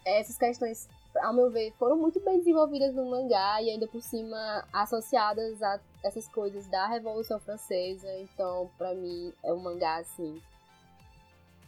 [0.05, 4.65] essas questões, ao meu ver, foram muito bem desenvolvidas no mangá e ainda por cima
[4.71, 8.07] associadas a essas coisas da Revolução Francesa.
[8.19, 10.41] Então, pra mim, é um mangá assim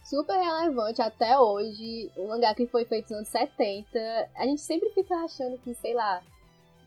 [0.05, 2.09] super relevante até hoje.
[2.15, 4.29] Um mangá que foi feito nos anos 70.
[4.35, 6.23] A gente sempre fica achando que, sei lá,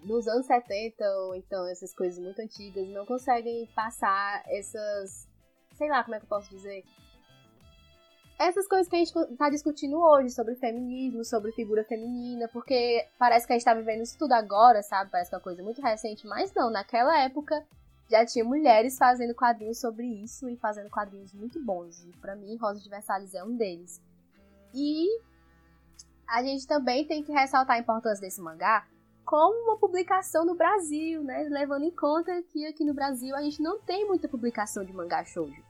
[0.02, 5.28] nos anos 70 ou então essas coisas muito antigas não conseguem passar essas.
[5.74, 6.84] Sei lá como é que eu posso dizer.
[8.38, 13.46] Essas coisas que a gente tá discutindo hoje sobre feminismo, sobre figura feminina, porque parece
[13.46, 15.10] que a gente tá vivendo isso tudo agora, sabe?
[15.10, 17.64] Parece que é uma coisa muito recente, mas não, naquela época
[18.10, 22.04] já tinha mulheres fazendo quadrinhos sobre isso e fazendo quadrinhos muito bons.
[22.04, 24.02] E pra mim, Rosa de Versalhes é um deles.
[24.74, 25.06] E
[26.26, 28.86] a gente também tem que ressaltar a importância desse mangá
[29.24, 31.46] como uma publicação no Brasil, né?
[31.50, 35.24] Levando em conta que aqui no Brasil a gente não tem muita publicação de mangá
[35.24, 35.62] shoujo.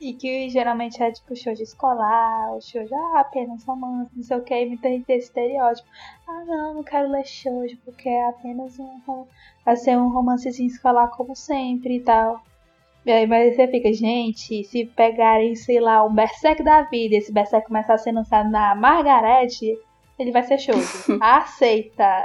[0.00, 4.42] E que geralmente é tipo shoujo escolar, ou shoujo, ah, apenas romance, não sei o
[4.42, 5.88] que, e muita gente tem esse estereótipo.
[6.26, 9.26] Ah, não, não quero ler shoujo, porque é apenas um.
[9.64, 12.42] Vai ser um romancezinho escolar como sempre e tal.
[13.06, 17.66] Aí, mas você fica, gente, se pegarem, sei lá, um Berserk da vida, esse Berserk
[17.66, 19.78] começar a ser lançado na Margarete,
[20.18, 21.18] ele vai ser shoujo.
[21.20, 22.24] Aceita!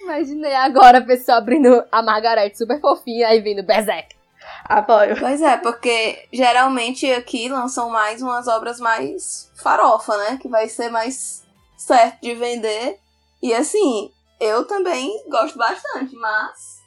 [0.00, 4.14] Imaginei agora a pessoa abrindo a Margarete super fofinha e vindo Berserk.
[4.64, 5.18] Apoio.
[5.18, 10.38] Pois é, porque geralmente aqui lançam mais umas obras mais farofa, né?
[10.40, 11.44] Que vai ser mais
[11.76, 12.98] certo de vender.
[13.42, 14.10] E assim,
[14.40, 16.82] eu também gosto bastante, mas,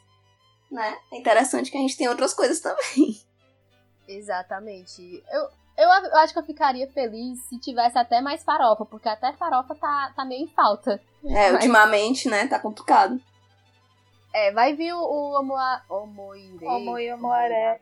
[0.70, 0.96] né?
[1.12, 3.20] É interessante que a gente tem outras coisas também.
[4.06, 5.22] Exatamente.
[5.30, 9.32] Eu, eu, eu acho que eu ficaria feliz se tivesse até mais farofa, porque até
[9.32, 11.00] farofa tá, tá meio em falta.
[11.24, 12.46] É, Mas- ultimamente, né?
[12.48, 13.20] Tá complicado.
[14.32, 16.58] É, vai vir o, o Omoa, Omoire.
[16.66, 17.80] Omo e Omoaré.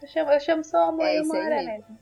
[0.00, 1.72] Eu chamo, eu chamo só É e isso aí Omoaré mesmo.
[1.72, 1.98] mesmo.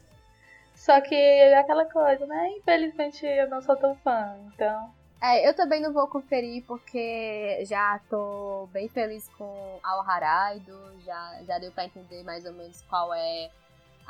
[0.74, 2.50] Só que é aquela coisa, né?
[2.56, 4.90] Infelizmente eu não sou tão fã, então.
[5.22, 10.74] É, eu também não vou conferir porque já tô bem feliz com Ao Haraido,
[11.04, 13.50] já, já deu pra entender mais ou menos qual é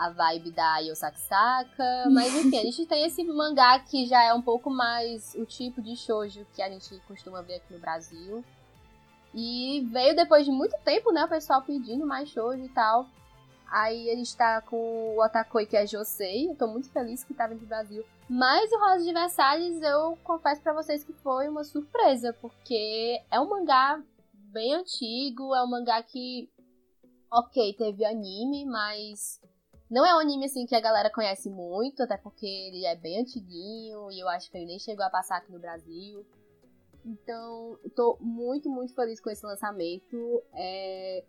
[0.01, 4.41] a vibe da Yosakisaka, mas enfim, a gente tem esse mangá que já é um
[4.41, 8.43] pouco mais o tipo de shoujo que a gente costuma ver aqui no Brasil.
[9.35, 13.07] E veio depois de muito tempo, né, o pessoal pedindo mais shoujo e tal.
[13.71, 16.49] Aí a gente tá com o Otakoi, que é Josei.
[16.49, 18.03] Eu tô muito feliz que tá vindo do Brasil.
[18.27, 23.39] Mas o Rosa de Versalhes, eu confesso pra vocês que foi uma surpresa, porque é
[23.39, 26.51] um mangá bem antigo, é um mangá que,
[27.31, 29.41] ok, teve anime, mas
[29.91, 33.21] Não é um anime assim que a galera conhece muito, até porque ele é bem
[33.21, 36.25] antiguinho e eu acho que ele nem chegou a passar aqui no Brasil.
[37.05, 40.43] Então, tô muito, muito feliz com esse lançamento.
[40.53, 41.25] É...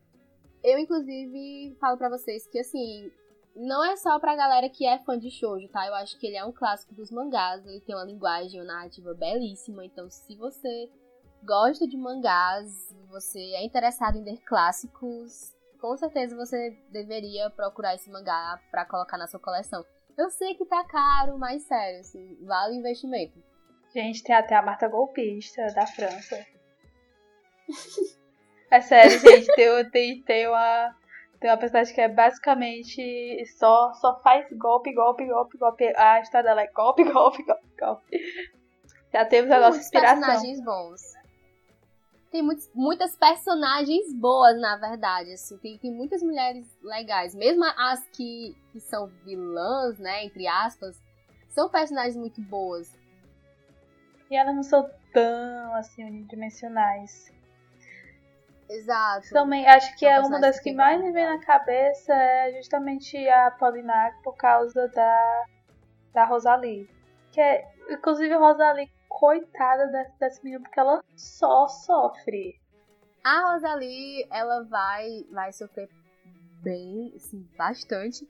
[0.63, 3.11] Eu, inclusive, falo para vocês que, assim,
[3.55, 5.87] não é só pra galera que é fã de shoujo, tá?
[5.87, 9.13] Eu acho que ele é um clássico dos mangás, ele tem uma linguagem, uma narrativa
[9.15, 9.83] belíssima.
[9.83, 10.87] Então, se você
[11.43, 18.09] gosta de mangás, você é interessado em ler clássicos, com certeza você deveria procurar esse
[18.09, 19.83] mangá para colocar na sua coleção.
[20.17, 23.41] Eu sei que tá caro, mas sério, assim, vale o investimento.
[23.93, 26.45] Gente, tem até a Marta Golpista da França.
[28.69, 30.95] é sério, gente, tem, tem, tem, uma,
[31.39, 35.93] tem uma personagem que é basicamente só, só faz golpe, golpe, golpe, golpe.
[35.97, 38.19] A história dela é golpe, golpe, golpe, golpe.
[39.11, 40.21] Já temos a nossa inspiração.
[40.21, 41.20] personagens bons.
[42.31, 45.33] Tem muitos, muitas personagens boas, na verdade.
[45.33, 47.35] Assim, tem, tem muitas mulheres legais.
[47.35, 50.23] Mesmo as que, que são vilãs, né?
[50.23, 50.99] Entre aspas,
[51.49, 52.89] são personagens muito boas.
[54.29, 57.29] E elas não são tão assim unidimensionais.
[58.69, 59.29] Exato.
[59.31, 63.51] Também acho que é uma das que mais me vem na cabeça é justamente a
[63.51, 65.45] Polinar por causa da,
[66.13, 66.89] da Rosalie.
[67.33, 68.89] Que é, inclusive, Rosalie,
[69.19, 69.87] coitada
[70.19, 72.59] dessa, menina, porque ela só sofre.
[73.23, 75.89] A Rosalie, ela vai, vai sofrer
[76.63, 78.27] bem, assim, bastante.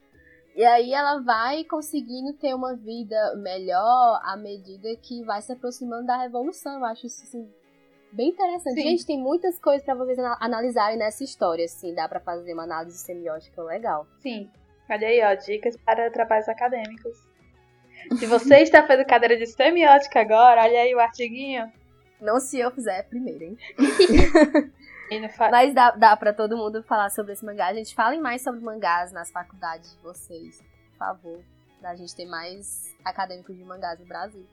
[0.56, 6.08] E aí ela vai conseguindo ter uma vida melhor à medida que vai se aproximando
[6.08, 6.80] da revolução.
[6.80, 7.50] Eu acho isso assim,
[8.12, 8.76] bem interessante.
[8.76, 8.82] Sim.
[8.82, 12.98] Gente, tem muitas coisas para vocês analisarem nessa história, assim, dá para fazer uma análise
[12.98, 14.06] semiótica legal.
[14.20, 14.52] Sim.
[14.90, 17.31] Olha aí, ó, dicas para trabalhos acadêmicos.
[18.18, 21.72] Se você está fazendo cadeira de semiótica agora, olha aí o artiguinho.
[22.20, 23.58] Não se eu fizer primeiro, hein?
[25.52, 27.68] Mas dá, dá pra todo mundo falar sobre esse mangá.
[27.68, 31.44] A gente fala mais sobre mangás nas faculdades de vocês, por favor.
[31.82, 34.46] Pra gente ter mais acadêmicos de mangás no Brasil.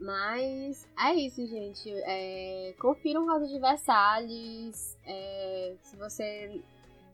[0.00, 1.92] Mas é isso, gente.
[2.04, 4.96] É, confiram Rosa de Versalhes.
[5.06, 6.60] É, se você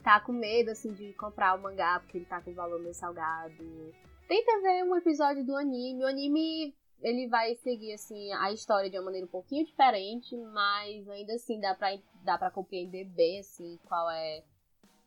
[0.03, 3.93] tá com medo assim de comprar o mangá porque ele tá com valor meio salgado.
[4.29, 6.03] Tenta ver um episódio do anime.
[6.03, 11.09] O anime ele vai seguir assim a história de uma maneira um pouquinho diferente, mas
[11.09, 14.43] ainda assim dá pra, dá pra compreender bem assim qual é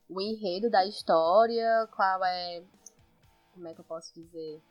[0.09, 2.63] o enredo da história, qual é.
[3.53, 4.61] Como é que eu posso dizer?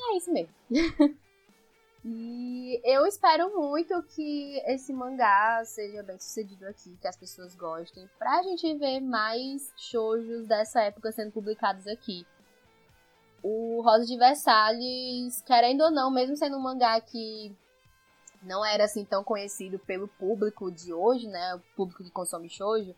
[0.00, 0.52] É isso mesmo.
[2.04, 8.08] e eu espero muito que esse mangá seja bem sucedido aqui, que as pessoas gostem,
[8.18, 12.26] pra gente ver mais shoujos dessa época sendo publicados aqui
[13.42, 17.54] o Rosa de Versalhes, querendo ou não, mesmo sendo um mangá que
[18.42, 21.54] não era assim tão conhecido pelo público de hoje, né?
[21.54, 22.94] O público que consome shoujo,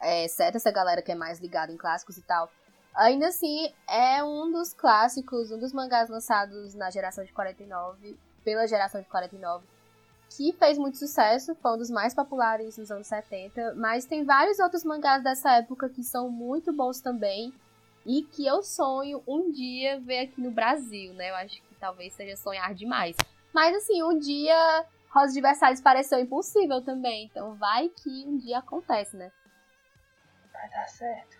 [0.00, 2.50] é, exceto essa galera que é mais ligada em clássicos e tal.
[2.94, 8.66] Ainda assim, é um dos clássicos, um dos mangás lançados na geração de 49, pela
[8.66, 9.64] geração de 49,
[10.30, 14.58] que fez muito sucesso, foi um dos mais populares nos anos 70, mas tem vários
[14.58, 17.52] outros mangás dessa época que são muito bons também
[18.08, 21.28] e que eu sonho um dia ver aqui no Brasil, né?
[21.28, 23.14] Eu acho que talvez seja sonhar demais.
[23.52, 28.58] Mas assim, um dia Rosa de Versalhes pareceu impossível também, então vai que um dia
[28.58, 29.30] acontece, né?
[30.50, 31.36] Vai dar certo.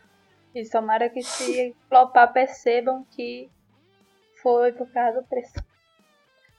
[0.54, 3.50] E tomara que se flopar percebam que
[4.42, 5.54] foi por causa do preço.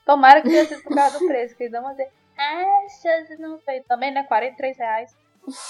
[0.08, 3.58] Tomara que tenha sido por causa do preço, que eles vão dizer, ah, chance não
[3.60, 3.84] veio.
[3.84, 4.24] Também, né?
[4.24, 5.16] 43 reais.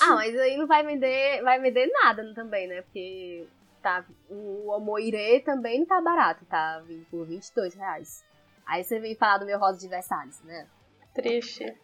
[0.02, 2.82] Ah, mas aí não vai vender, vai vender nada também, né?
[2.84, 3.48] Porque
[3.82, 8.24] tá, o Omoire também não tá barato, tá vindo por 22 reais.
[8.66, 10.68] Aí você vem falar do meu Rosa de Versalhes, né?
[11.14, 11.76] Triste.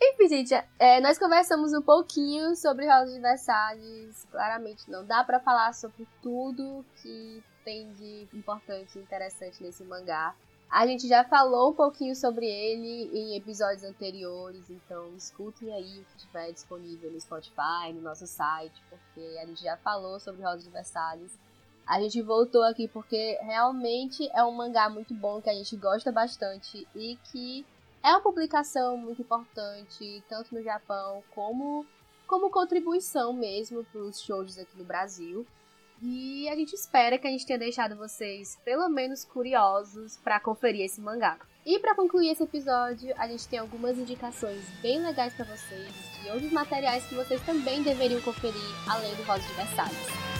[0.00, 4.26] Enfim, gente, é, nós conversamos um pouquinho sobre Rosa de Versalhes.
[4.32, 10.34] Claramente não dá para falar sobre tudo que tem de importante e interessante nesse mangá.
[10.72, 16.04] A gente já falou um pouquinho sobre ele em episódios anteriores, então escutem aí o
[16.04, 20.62] que estiver disponível no Spotify, no nosso site, porque a gente já falou sobre Rosa
[20.62, 21.38] de Versalhes.
[21.86, 26.10] A gente voltou aqui porque realmente é um mangá muito bom que a gente gosta
[26.10, 27.66] bastante e que
[28.02, 31.84] é uma publicação muito importante, tanto no Japão como
[32.26, 35.46] como contribuição mesmo para os shows aqui no Brasil.
[36.02, 40.84] E a gente espera que a gente tenha deixado vocês pelo menos curiosos para conferir
[40.84, 41.38] esse mangá.
[41.64, 46.28] E para concluir esse episódio, a gente tem algumas indicações bem legais para vocês de
[46.30, 50.31] outros materiais que vocês também deveriam conferir além do Rosa de Versalhes.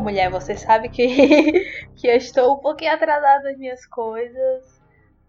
[0.00, 1.06] Mulher, você sabe que,
[1.96, 4.80] que eu estou um pouquinho atrasada nas minhas coisas,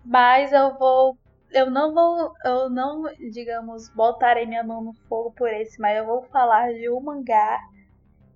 [0.03, 1.17] mas eu vou.
[1.51, 2.33] Eu não vou.
[2.45, 6.89] Eu não, digamos, botarei minha mão no fogo por esse, mas eu vou falar de
[6.89, 7.59] um mangá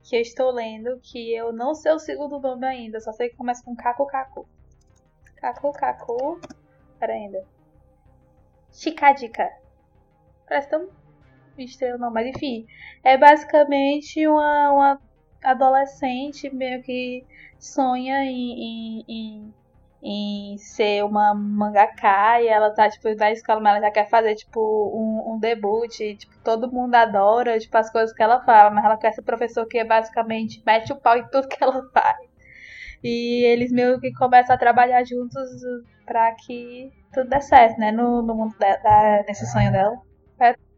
[0.04, 3.38] que eu estou lendo, que eu não sei o segundo nome ainda, só sei que
[3.38, 4.48] começa com Kaku Kaku.
[5.38, 6.42] Kaku Kaku.
[7.00, 7.46] Pera ainda.
[8.72, 9.50] Chicadica.
[10.48, 10.90] Parece tão
[11.58, 12.66] estranho não, mas enfim.
[13.04, 15.02] É basicamente uma, uma
[15.44, 17.26] adolescente meio que
[17.60, 19.54] sonha em, em, em
[20.06, 24.36] em ser uma mangaka e ela tá, tipo, na escola, mas ela já quer fazer,
[24.36, 28.70] tipo, um, um debut, e, tipo, todo mundo adora, tipo, as coisas que ela fala,
[28.70, 31.82] mas ela quer ser professor que é basicamente mete o pau em tudo que ela
[31.94, 32.18] faz.
[33.04, 35.50] E eles meio que começam a trabalhar juntos
[36.06, 39.96] pra que tudo dê certo, né, no, no mundo da, nesse sonho dela.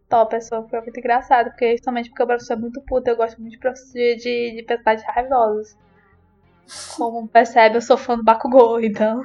[0.10, 3.42] Top, pessoa foi muito engraçado, porque justamente porque o professor é muito puto, eu gosto
[3.42, 5.78] muito de, de, de personagens raivosos.
[6.96, 9.24] Como percebe, eu sou fã do Bakugou, então.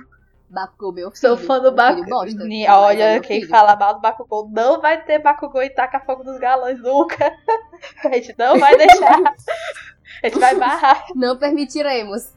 [0.48, 1.20] Bakugou, meu filho.
[1.20, 2.24] Sou fã do Bakugou.
[2.68, 3.50] Olha, é quem filho.
[3.50, 7.32] fala mal do Bakugou não vai ter Bakugou e taca fogo dos galões nunca.
[8.04, 9.22] A gente não vai deixar.
[10.22, 11.06] A gente vai barrar.
[11.14, 12.32] Não permitiremos.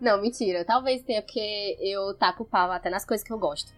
[0.00, 0.64] Não, mentira.
[0.64, 3.72] Talvez tenha, porque eu taco pau até nas coisas que eu gosto.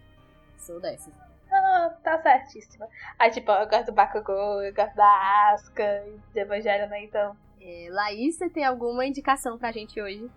[0.57, 1.30] Sou dessas.
[1.73, 2.85] Ah, tá certíssima.
[3.17, 6.03] Aí, tipo, eu gosto do Bakugou, eu gosto da Asuka,
[6.33, 7.05] de Evangelho, né?
[7.05, 7.33] Então.
[7.61, 10.29] É, Laís, você tem alguma indicação pra gente hoje?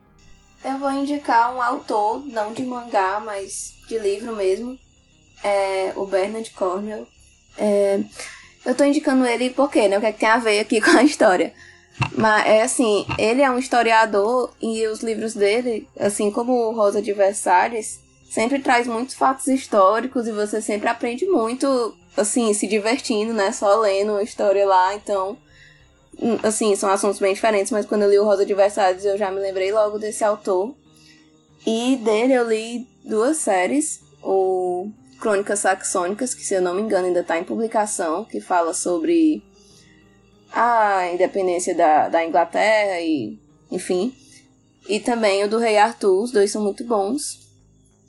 [0.64, 4.78] Eu vou indicar um autor, não de mangá, mas de livro mesmo.
[5.42, 7.06] É o Bernard Cornwell.
[7.58, 7.98] É,
[8.64, 9.98] eu tô indicando ele porque, né?
[9.98, 11.52] O que, é que tem a ver aqui com a história.
[12.16, 17.12] Mas é assim, ele é um historiador e os livros dele, assim como Rosa de
[17.12, 18.03] Versalhes,
[18.34, 23.52] sempre traz muitos fatos históricos e você sempre aprende muito, assim, se divertindo, né?
[23.52, 24.94] Só lendo a história lá.
[24.94, 25.38] Então,
[26.20, 29.18] Hum, assim, são assuntos bem diferentes, mas quando eu li o Rosa de Versalhes eu
[29.18, 30.74] já me lembrei logo desse autor.
[31.66, 37.06] E dele eu li duas séries, o Crônicas Saxônicas, que se eu não me engano
[37.06, 39.42] ainda está em publicação, que fala sobre
[40.52, 43.38] a independência da, da Inglaterra e
[43.70, 44.14] enfim.
[44.88, 47.43] E também o do Rei Arthur, os dois são muito bons.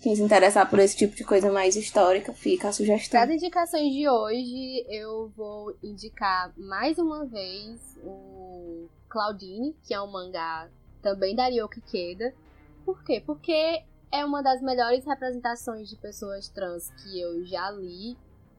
[0.05, 3.19] Quem se interessar por esse tipo de coisa mais histórica, fica a sugestão.
[3.19, 10.11] Das indicações de hoje, eu vou indicar mais uma vez o Claudine, que é um
[10.11, 10.69] mangá
[11.01, 12.35] também da Ryoki Keda.
[12.85, 13.19] Por quê?
[13.25, 13.81] Porque
[14.11, 18.15] é uma das melhores representações de pessoas trans que eu já li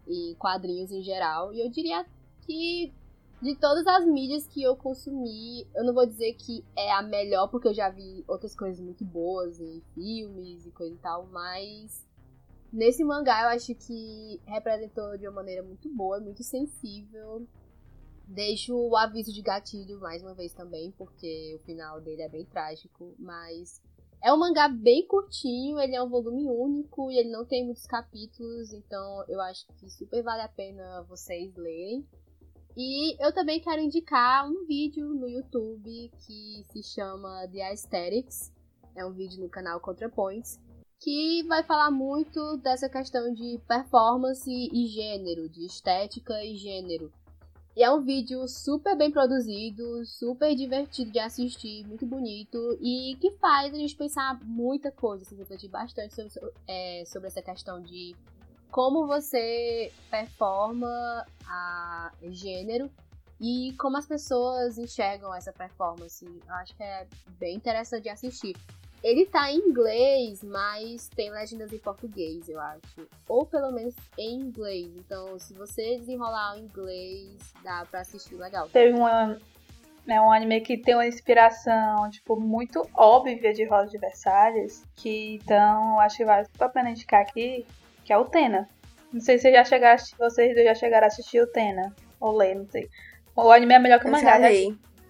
[0.08, 1.54] em quadrinhos em geral.
[1.54, 2.04] E eu diria
[2.44, 2.92] que
[3.40, 7.48] de todas as mídias que eu consumi, eu não vou dizer que é a melhor,
[7.48, 12.06] porque eu já vi outras coisas muito boas em filmes e coisa e tal, mas
[12.72, 17.46] nesse mangá eu acho que representou de uma maneira muito boa, muito sensível.
[18.26, 22.44] Deixo o aviso de gatilho mais uma vez também, porque o final dele é bem
[22.44, 23.80] trágico, mas
[24.22, 27.86] é um mangá bem curtinho, ele é um volume único e ele não tem muitos
[27.86, 32.04] capítulos, então eu acho que super vale a pena vocês lerem.
[32.76, 38.52] E eu também quero indicar um vídeo no YouTube que se chama The Aesthetics.
[38.94, 40.60] É um vídeo no canal ContraPoints
[40.98, 47.12] que vai falar muito dessa questão de performance e gênero, de estética e gênero.
[47.76, 53.30] E é um vídeo super bem produzido, super divertido de assistir, muito bonito e que
[53.32, 58.16] faz a gente pensar muita coisa, se refletir bastante sobre, é, sobre essa questão de
[58.70, 62.90] como você performa a gênero
[63.40, 66.24] e como as pessoas enxergam essa performance.
[66.24, 67.06] Eu acho que é
[67.38, 68.56] bem interessante de assistir.
[69.02, 73.06] Ele tá em inglês, mas tem legendas em português, eu acho.
[73.28, 74.88] Ou pelo menos em inglês.
[74.96, 78.68] Então, se você desenrolar o inglês, dá pra assistir legal.
[78.70, 79.38] Teve uma,
[80.06, 84.82] né, um anime que tem uma inspiração, tipo, muito óbvia de Rosa de Versalhes.
[84.96, 87.66] Que então, acho que vale a pena indicar aqui
[88.06, 88.68] que é o Tena.
[89.12, 92.66] Não sei se já chegaram, vocês já chegaram a assistir o Tena, ou ler, não
[92.68, 92.88] sei.
[93.34, 94.48] O anime é melhor que o mangá, já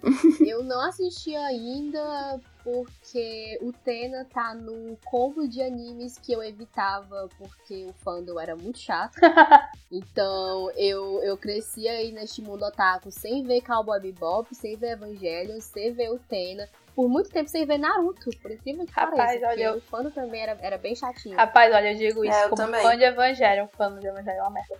[0.46, 7.28] Eu não assisti ainda porque o Tena tá no combo de animes que eu evitava
[7.38, 9.16] porque o fandom era muito chato.
[9.90, 15.60] então eu, eu cresci aí neste mundo otaku sem ver Cowboy Bebop, sem ver Evangelion,
[15.60, 19.48] sem ver o Tena por muito tempo sem ver Naruto, por incrível que Rapaz, pareça.
[19.48, 19.76] Olha, eu...
[19.76, 21.36] o fã também era, era bem chatinho.
[21.36, 22.80] Rapaz, olha, eu digo isso é, eu como também.
[22.80, 23.68] fã de Evangelho.
[23.76, 24.74] Fã de Evangelho é uma merda.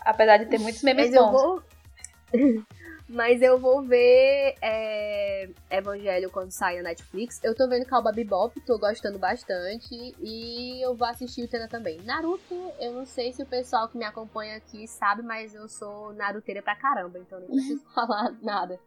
[0.00, 1.26] Apesar de ter muitos memes Mas bons.
[1.26, 1.62] Eu vou...
[3.08, 7.38] Mas eu vou ver é, Evangelho quando sair na Netflix.
[7.44, 9.94] Eu tô vendo Calba Bebop, tô gostando bastante.
[10.18, 12.00] E eu vou assistir o Tena também.
[12.02, 16.14] Naruto, eu não sei se o pessoal que me acompanha aqui sabe, mas eu sou
[16.14, 18.80] naruteira pra caramba, então nem preciso falar nada.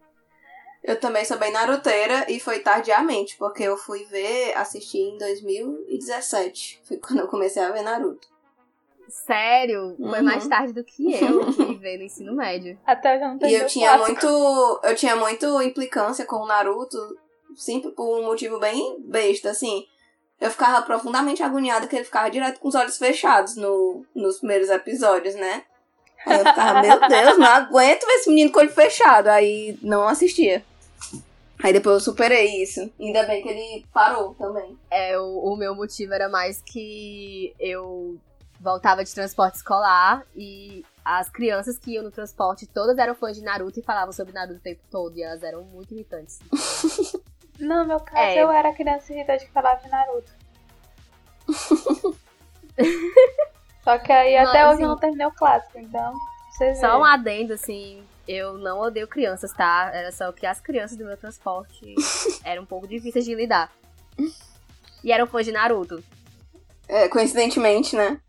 [0.84, 6.82] Eu também sou bem naruteira e foi tardiamente, porque eu fui ver, assistir em 2017.
[6.86, 8.28] Foi quando eu comecei a ver Naruto.
[9.08, 9.96] Sério?
[9.98, 10.26] Foi Uhum.
[10.26, 12.80] mais tarde do que eu que ver no ensino médio.
[12.86, 14.28] Até eu já não E eu tinha muito.
[14.84, 16.98] Eu tinha muito implicância com o Naruto,
[17.56, 19.86] sempre por um motivo bem besta, assim.
[20.40, 24.70] Eu ficava profundamente agoniada que ele ficava direto com os olhos fechados no, nos primeiros
[24.70, 25.64] episódios, né?
[26.28, 29.28] Eu ficava, meu Deus, não aguento ver esse menino com o olho fechado.
[29.28, 30.64] Aí não assistia.
[31.62, 32.90] Aí depois eu superei isso.
[33.00, 34.78] Ainda bem que ele parou também.
[34.90, 38.18] É, o, o meu motivo era mais que eu
[38.62, 43.44] voltava de transporte escolar e as crianças que iam no transporte todas eram fãs de
[43.44, 46.40] Naruto e falavam sobre Naruto o tempo todo e elas eram muito irritantes.
[47.60, 48.41] Não, no meu caso, É.
[48.41, 50.32] eu era criança irritante que falava de Naruto.
[53.90, 56.14] Só que aí Mas, até hoje eu não terminei o clássico, então
[56.52, 59.90] vocês Só um adendo, assim, eu não odeio crianças, tá?
[59.91, 61.95] Era só que as crianças do meu transporte
[62.45, 63.72] eram um pouco difíceis de lidar.
[65.03, 66.03] E eram fãs de Naruto.
[66.88, 68.22] É, coincidentemente, né?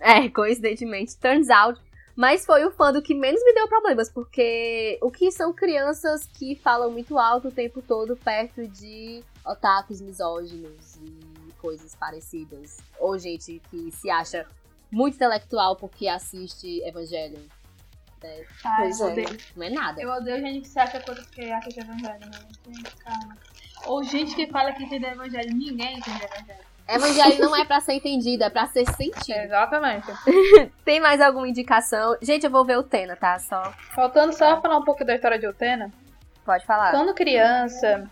[0.00, 1.80] É, coincidentemente, turns out.
[2.14, 6.26] Mas foi o fã do que menos me deu problemas, porque o que são crianças
[6.26, 12.76] que falam muito alto o tempo todo perto de otakus misóginos e coisas parecidas.
[12.98, 14.46] Ou gente que se acha
[14.94, 17.38] muito intelectual porque assiste Evangelho.
[18.22, 19.12] É, Ai, Pois eu é.
[19.12, 19.38] odeio.
[19.56, 20.00] não é nada.
[20.00, 22.40] Eu odeio gente que se acha coisa porque acha de evangelho, né?
[23.86, 25.54] Ou gente que fala que entende evangelho.
[25.54, 26.64] Ninguém entende evangelho.
[26.86, 29.36] Evangelho não é pra ser entendido, é pra ser sentido.
[29.38, 30.06] Exatamente.
[30.84, 32.16] Tem mais alguma indicação?
[32.22, 33.38] Gente, eu vou ver o Tena, tá?
[33.38, 35.90] Só Faltando só falar um pouco da história de Utena.
[36.44, 36.90] pode falar.
[36.92, 38.10] Quando criança,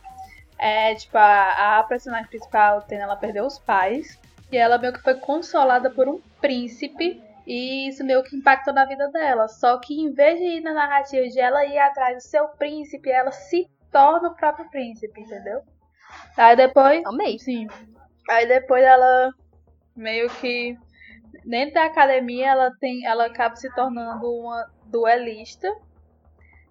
[0.58, 4.18] é, tipo, a, a personagem principal, Utena, ela perdeu os pais.
[4.52, 7.22] E ela meio que foi consolada por um príncipe.
[7.46, 9.48] E isso meio que impactou na vida dela.
[9.48, 13.10] Só que em vez de ir na narrativa de ela ir atrás do seu príncipe,
[13.10, 15.62] ela se torna o próprio príncipe, entendeu?
[16.36, 17.02] Aí depois.
[17.06, 17.38] Amei.
[17.38, 17.66] Sim.
[18.28, 19.32] Aí depois ela
[19.96, 20.76] meio que
[21.44, 25.68] dentro da academia ela tem, ela acaba se tornando uma duelista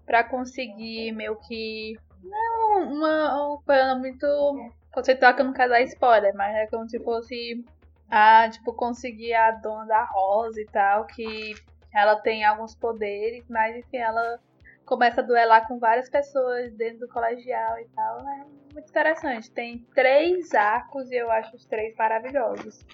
[0.05, 5.81] pra conseguir meio que não uma, uma coisa muito conceitual que eu não quero dar
[5.81, 7.63] spoiler, mas é como se fosse
[8.09, 11.55] a tipo conseguir a dona da rosa e tal, que
[11.93, 14.39] ela tem alguns poderes, mas enfim, ela
[14.85, 18.45] começa a duelar com várias pessoas dentro do colegial e tal, né?
[18.73, 19.51] Muito interessante.
[19.51, 22.85] Tem três arcos e eu acho os três maravilhosos.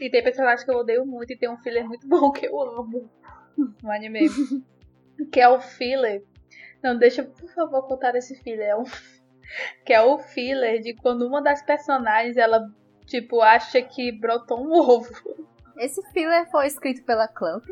[0.00, 2.60] E tem personagens que eu odeio muito e tem um filler muito bom que eu
[2.60, 3.10] amo
[3.82, 4.28] no anime.
[5.32, 6.22] que é o filler.
[6.82, 8.68] Não, deixa eu, por favor, contar esse filler.
[8.68, 8.84] É um...
[9.84, 12.70] Que é o filler de quando uma das personagens, ela,
[13.06, 15.08] tipo, acha que brotou um ovo.
[15.78, 17.64] Esse filler foi escrito pela Clamp,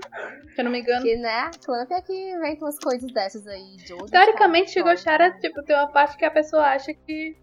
[0.55, 1.03] Se eu não me engano.
[1.03, 5.61] que, né, a Clamp é que inventa umas coisas dessas aí de Teoricamente, Shigoshara, tipo,
[5.65, 7.37] tem uma parte que a pessoa acha que.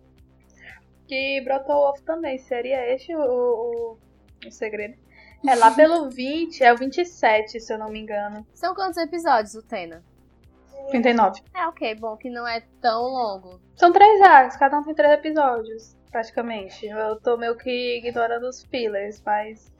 [1.05, 2.37] que brotou o ovo também.
[2.37, 3.97] Seria este o, o,
[4.47, 4.95] o segredo?
[5.45, 8.47] É lá pelo 20, é o 27, se eu não me engano.
[8.53, 10.01] São quantos episódios o Tena?
[10.89, 11.41] 39.
[11.53, 13.59] É, ok, bom que não é tão longo.
[13.75, 16.85] São três arcos, cada um tem três episódios, praticamente.
[16.85, 19.71] Eu tô meio que ignorando os fillers, mas.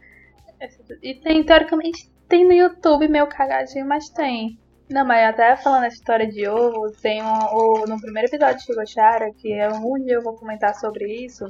[1.02, 4.58] E tem, teoricamente, tem no YouTube meio cagadinho, mas tem.
[4.90, 8.66] Não, mas até falando essa história de ovo, tem um, o, no primeiro episódio de
[8.66, 11.46] Shigoshara, que é um dia eu vou comentar sobre isso,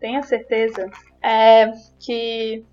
[0.00, 0.90] tenha certeza,
[1.22, 1.70] é
[2.00, 2.64] que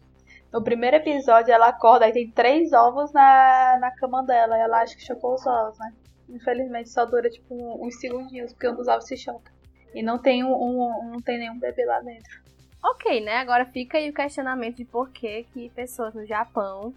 [0.51, 4.81] no primeiro episódio ela acorda e tem três ovos na, na cama dela, e ela
[4.81, 5.93] acha que chocou os ovos, né?
[6.29, 9.51] Infelizmente só dura tipo um- uns segundinhos, porque um dos ovos se choca.
[9.93, 12.39] E não tem um, um- não tem nenhum bebê lá dentro.
[12.83, 13.37] Ok, né?
[13.37, 16.93] Agora fica aí o questionamento de por que, que pessoas no Japão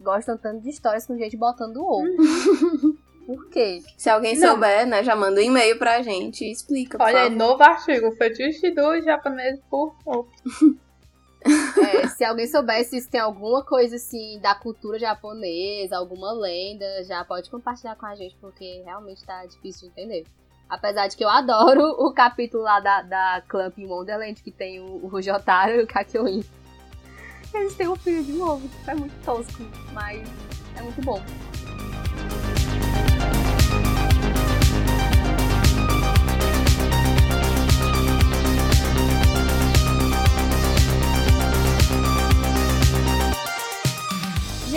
[0.00, 2.06] gostam tanto de histórias com gente botando ovo.
[3.26, 3.82] por quê?
[3.98, 4.52] Se alguém Não.
[4.52, 7.36] souber, né, já manda um e-mail pra gente e explica, por Olha aí, favor.
[7.38, 10.28] novo artigo, fetiche do japonês por ovo.
[11.44, 17.24] É, se alguém soubesse se tem alguma coisa assim da cultura japonesa, alguma lenda, já
[17.24, 20.26] pode compartilhar com a gente, porque realmente tá difícil de entender.
[20.68, 24.80] Apesar de que eu adoro o capítulo lá da, da Clamp em Wonderland, que tem
[24.80, 26.44] o, o e o Kakyoin.
[27.52, 29.62] Eles têm um filho de novo, é muito tosco,
[29.92, 30.28] mas
[30.76, 31.20] é muito bom.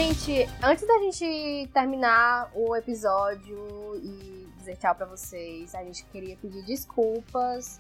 [0.04, 6.36] Gente, antes da gente terminar o episódio e dizer tchau pra vocês, a gente queria
[6.36, 7.80] pedir desculpas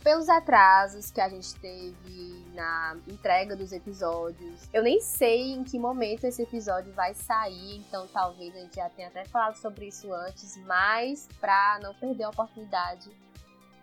[0.00, 4.68] pelos atrasos que a gente teve na entrega dos episódios.
[4.72, 8.88] Eu nem sei em que momento esse episódio vai sair, então talvez a gente já
[8.90, 13.10] tenha até falado sobre isso antes, mas para não perder a oportunidade,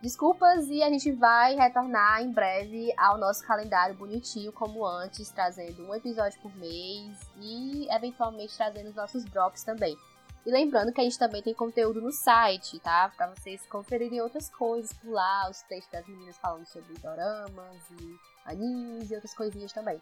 [0.02, 5.86] Desculpas e a gente vai retornar em breve ao nosso calendário bonitinho como antes, trazendo
[5.88, 9.96] um episódio por mês e eventualmente trazendo os nossos drops também.
[10.44, 13.12] E lembrando que a gente também tem conteúdo no site, tá?
[13.16, 18.16] Pra vocês conferirem outras coisas por lá, os textos das meninas falando sobre doramas e
[18.46, 20.02] animes e outras coisinhas também.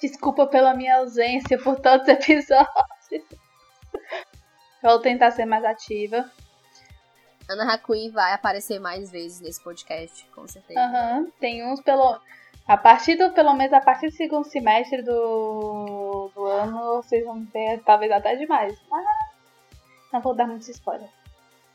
[0.00, 3.26] Desculpa pela minha ausência por todos os episódios.
[4.80, 6.30] Vou tentar ser mais ativa.
[7.48, 10.80] Ana Hakui vai aparecer mais vezes nesse podcast, com certeza.
[10.80, 11.32] Uhum.
[11.40, 12.20] Tem uns pelo.
[12.66, 17.44] A partir do, pelo menos a partir do segundo semestre do, do ano, vocês vão
[17.46, 18.78] ter talvez até demais.
[18.90, 19.06] Mas
[20.12, 21.10] não vou dar muitos spoilers.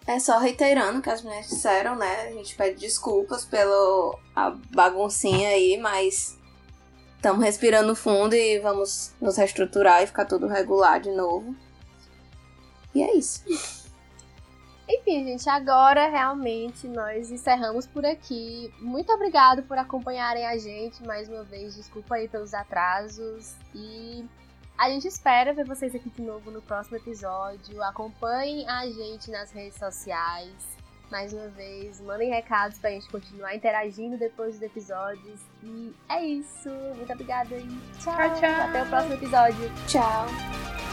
[0.06, 2.28] É só reiterando o que as meninas disseram, né?
[2.28, 6.38] A gente pede desculpas pela a baguncinha aí, mas
[7.16, 11.56] estamos respirando fundo e vamos nos reestruturar e ficar tudo regular de novo.
[12.94, 13.83] E é isso.
[14.88, 18.74] Enfim, gente, agora realmente nós encerramos por aqui.
[18.80, 21.76] Muito obrigado por acompanharem a gente mais uma vez.
[21.76, 23.56] Desculpa aí pelos atrasos.
[23.74, 24.26] E
[24.78, 27.82] a gente espera ver vocês aqui de novo no próximo episódio.
[27.82, 30.74] Acompanhem a gente nas redes sociais.
[31.10, 35.40] Mais uma vez, mandem recados pra gente continuar interagindo depois dos episódios.
[35.62, 36.70] E é isso.
[36.98, 37.68] Muito obrigada e
[38.02, 38.16] tchau.
[38.16, 38.68] Tchau, tchau.
[38.68, 39.72] Até o próximo episódio.
[39.88, 40.93] Tchau.